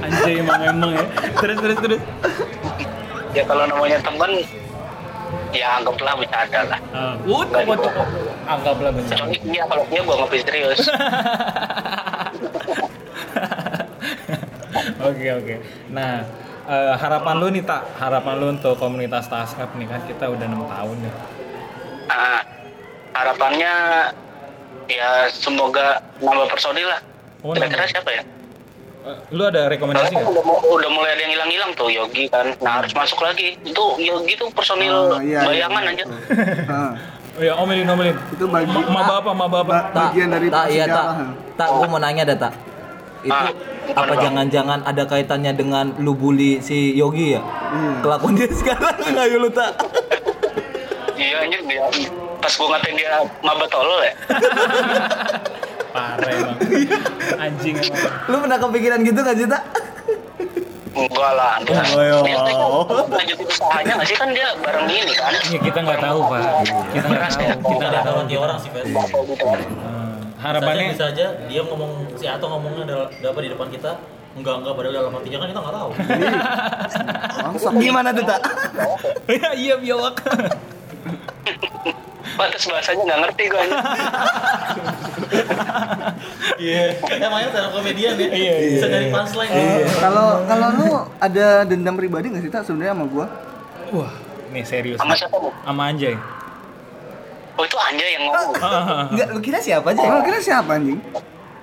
[0.00, 1.04] anjay emang emang ya.
[1.36, 2.00] Terus terus terus.
[3.36, 4.30] Ya kalau namanya temen,
[5.52, 6.80] ya anggaplah bercanda lah.
[6.92, 7.62] Uh, udah
[8.48, 9.24] anggaplah bencana.
[9.28, 10.80] Kecuali dia kalau dia gua ngopi serius.
[14.98, 15.56] Oke oke.
[15.94, 16.26] Nah
[16.68, 20.66] eh, harapan lu nih tak harapan lu untuk komunitas Tasngap nih kan kita udah enam
[20.66, 21.12] tahun nih.
[22.08, 22.40] Ah,
[23.14, 23.74] harapannya
[24.88, 27.00] ya semoga nambah personil lah.
[27.46, 28.22] Oh, Kira-kira siapa ya?
[28.98, 30.26] Eh, lu ada rekomendasi nggak?
[30.26, 32.50] udah, udah mulai ada yang hilang-hilang tuh Yogi kan.
[32.58, 33.54] Nah harus masuk lagi.
[33.60, 36.04] Itu Yogi tuh personil Oh, iya, iya, bayangan iya, aja.
[36.68, 36.92] Ah,
[37.38, 38.18] Oh ya omelin omelin.
[38.28, 39.78] Itu bagi- Ma- maba apa maba apa?
[39.86, 41.04] Ba- bagian dari tak, iya, tak,
[41.54, 42.52] tak, gue mau nanya dah tak.
[43.20, 43.50] Itu Ah,
[43.94, 47.42] apa jangan-jangan ada kaitannya dengan lu bully si Yogi ya?
[47.42, 48.02] Iya.
[48.02, 49.70] Kelakuan dia sekarang ayo lu tak.
[51.14, 51.82] Iya anjir dia
[52.38, 54.12] pas gua ngatain dia maba tolol ya.
[55.98, 56.58] Parah emang.
[57.42, 58.30] Anjing emang.
[58.30, 59.62] Lu pernah kepikiran gitu gak sih tak?
[60.94, 61.58] Enggak lah.
[61.62, 62.18] Dia, Oh, iya.
[62.82, 65.30] kan lanjutin usahanya nggak sih kan dia bareng ini kan.
[65.46, 66.42] Ya kita nggak tahu pak.
[66.90, 67.70] Kita nggak tahu.
[67.70, 68.18] Kita nggak tahu.
[68.26, 68.70] Dia orang sih.
[68.74, 69.44] Bapak gitu.
[69.46, 69.62] Eh,
[70.38, 73.98] harapannya bisa aja dia ngomong si Ato ngomongnya ada apa di depan kita
[74.38, 75.90] enggak enggak padahal dalam hatinya kan kita nggak tahu.
[77.78, 78.40] Gimana tuh tak?
[79.28, 80.14] Iya, iya biawak.
[82.36, 83.62] Batas bahasanya nggak ngerti gue.
[86.58, 89.52] iya emangnya stand komedian ya Iya, iya, bisa dari punchline
[90.00, 93.26] Kalau kalau lu ada dendam pribadi nggak sih tak sebenarnya sama gua?
[93.88, 94.12] Wah,
[94.50, 94.98] nih serius.
[94.98, 95.48] Sama siapa bu?
[95.54, 96.16] Sama Anjay.
[97.54, 98.52] Oh itu Anjay yang ngomong.
[99.14, 100.02] Enggak, lu kira siapa aja?
[100.02, 100.98] Emang kira siapa anjing?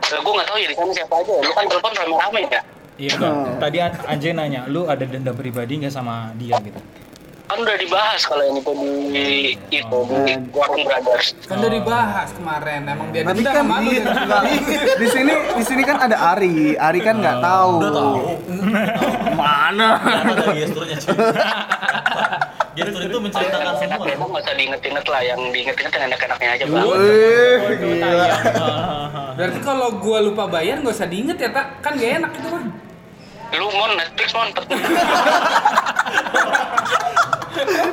[0.05, 1.33] Gue nggak tahu ya di sana siapa aja.
[1.39, 2.61] Lu kan telepon rame-rame ya.
[2.95, 3.31] Iya kan.
[3.59, 6.79] Tadi An- Anjay nanya, lu ada dendam pribadi nggak sama dia gitu?
[7.45, 8.71] Kan udah dibahas kalau yang itu
[9.13, 9.27] di
[9.69, 11.37] itu di Warung Brothers.
[11.45, 14.01] Kan udah dibahas kemarin, emang dia Tapi kan di,
[15.05, 16.73] di sini di sini kan ada Ari.
[16.73, 17.71] Ari kan nggak tahu.
[17.85, 18.13] udah tahu
[19.37, 20.01] Mana?
[20.01, 21.17] ada gesturnya cuy
[22.75, 25.21] gestur itu menceritakan semua enak emang nggak usah diinget-inget lah.
[25.21, 26.83] Yang diinget-inget yang enak-enaknya aja bang.
[26.83, 28.27] Wih, gila.
[29.37, 31.79] Berarti kalau gua lupa bayar nggak usah diinget ya tak?
[31.85, 32.65] Kan gak enak itu kan.
[33.53, 34.49] Lu mon Netflix mon.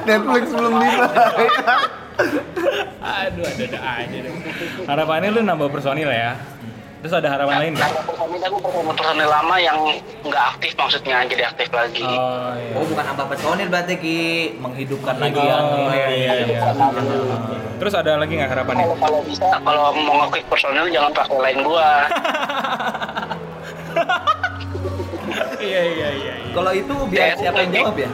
[0.08, 1.80] Netflix belum dibayar.
[3.02, 4.32] Aduh, ada ada aja deh.
[4.86, 6.38] Harapannya lu nambah personil ya.
[7.02, 7.90] Terus ada harapan lain nggak?
[7.90, 9.78] Nah, personil aku personil personil lama yang
[10.22, 12.06] nggak aktif maksudnya jadi aktif lagi.
[12.06, 12.78] Oh iya.
[12.78, 16.60] Oh, bukan nambah personil berarti Ki, menghidupkan lagi yang Oh iya iya iya.
[17.82, 18.86] Terus ada lagi nggak harapannya?
[18.86, 21.90] Kalau kalau bisa kalau mau ngeklik personil jangan pakai lain gua.
[25.62, 26.32] Iya iya iya.
[26.42, 26.50] iya.
[26.50, 28.10] Kalau itu biar siapa yang jawab ya?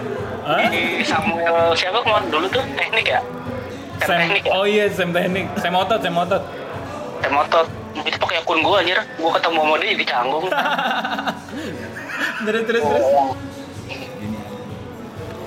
[0.49, 0.69] Hah?
[1.05, 3.21] Samuel siapa kemarin dulu tuh teknik ya?
[4.01, 4.53] Sam Sam, teknik ya?
[4.53, 6.43] oh iya Sam teknik, Sam otot, Sam otot.
[7.25, 7.67] Sam otot.
[8.05, 9.01] Itu pakai akun gua anjir.
[9.19, 10.47] Gua ketemu sama dia jadi canggung.
[12.39, 13.07] Terus terus terus.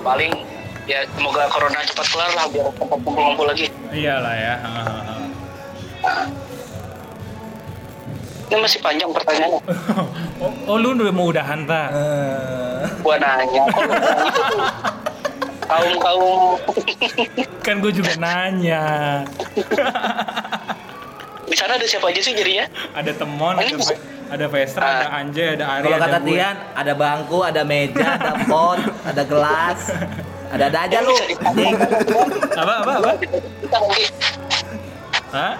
[0.04, 0.32] Paling
[0.84, 3.72] ya semoga corona cepat kelar lah biar kumpul-kumpul lagi.
[3.92, 4.54] Iyalah ya.
[8.52, 9.62] Ini masih panjang pertanyaannya.
[10.44, 11.88] oh, oh lu udah mau udahan ta?
[13.00, 13.64] Gua nanya.
[13.72, 14.56] Kok gitu?
[15.64, 16.60] Kaum kaum
[17.64, 18.84] Kan gue juga nanya.
[21.48, 22.68] di sana ada siapa aja sih jadinya?
[22.92, 24.00] Ada Temon, ada Fe-
[24.32, 26.18] ada Vestra, ada Anjay, ada Ari, Kalau ada kata.
[26.24, 29.80] Tian, ada bangku, ada meja, ada pot, ada gelas.
[30.52, 31.16] Ada-ada aja lu.
[32.52, 33.12] Apa apa apa?
[35.32, 35.52] Hah?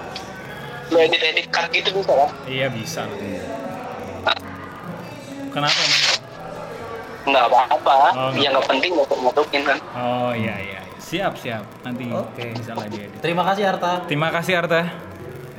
[0.92, 2.28] Lu edit edit cut gitu bisa kan?
[2.44, 3.02] Iya bisa.
[5.48, 6.02] Kenapa emang?
[7.22, 7.96] Nggak apa-apa.
[8.12, 8.42] Oh, nggak.
[8.42, 9.78] ya nggak penting nggak perlu masukin kan.
[9.96, 10.80] Oh iya iya.
[11.00, 11.64] Siap siap.
[11.84, 12.56] Nanti Oke.
[12.56, 13.08] bisa lah dia.
[13.20, 14.80] terima kasih Harta Terima kasih Arta.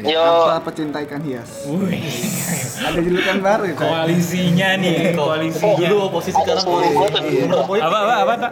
[0.01, 0.17] Yo,
[0.49, 1.69] Apa pecinta ikan hias?
[1.69, 2.01] Wih,
[2.89, 3.75] Ada julukan baru ya?
[3.77, 5.85] Koalisinya nih, koalisinya.
[5.85, 6.65] dulu oposisi sekarang.
[6.65, 7.45] Iya.
[7.85, 8.51] Apa apa apa tak?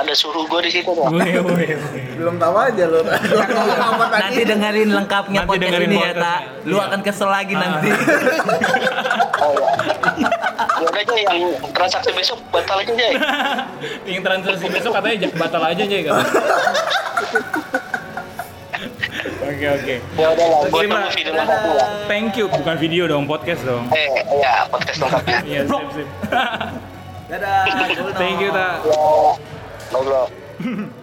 [0.00, 1.04] Ada suhu gua di situ tuh.
[1.08, 1.76] Wih wih wih.
[2.16, 3.04] Belum tahu aja lo.
[4.24, 6.12] Nanti dengerin lengkapnya Nanti podcast dengerin ini ya.
[6.14, 6.40] Tak.
[6.64, 6.84] Lu Iya.
[6.88, 7.60] akan kesel lagi Ah.
[7.60, 7.88] nanti.
[9.40, 9.68] Oh ya.
[10.80, 11.36] Udah aja yang
[11.70, 13.12] transaksi besok batal aja Jay.
[14.10, 16.14] Yang transaksi besok katanya jak- batal aja aja kan.
[19.42, 19.94] Oke oke.
[20.14, 20.94] Ya udah lah, gua Terima.
[20.98, 21.88] tunggu video lengkapnya lah.
[22.06, 23.84] Thank you, bukan video dong, podcast dong.
[23.90, 25.38] Eh, ya podcast lengkapnya.
[25.42, 26.08] Iya, sip sip.
[27.26, 27.62] Dadah.
[28.16, 28.74] Thank you, tak.
[29.90, 30.99] Ya, ngobrol.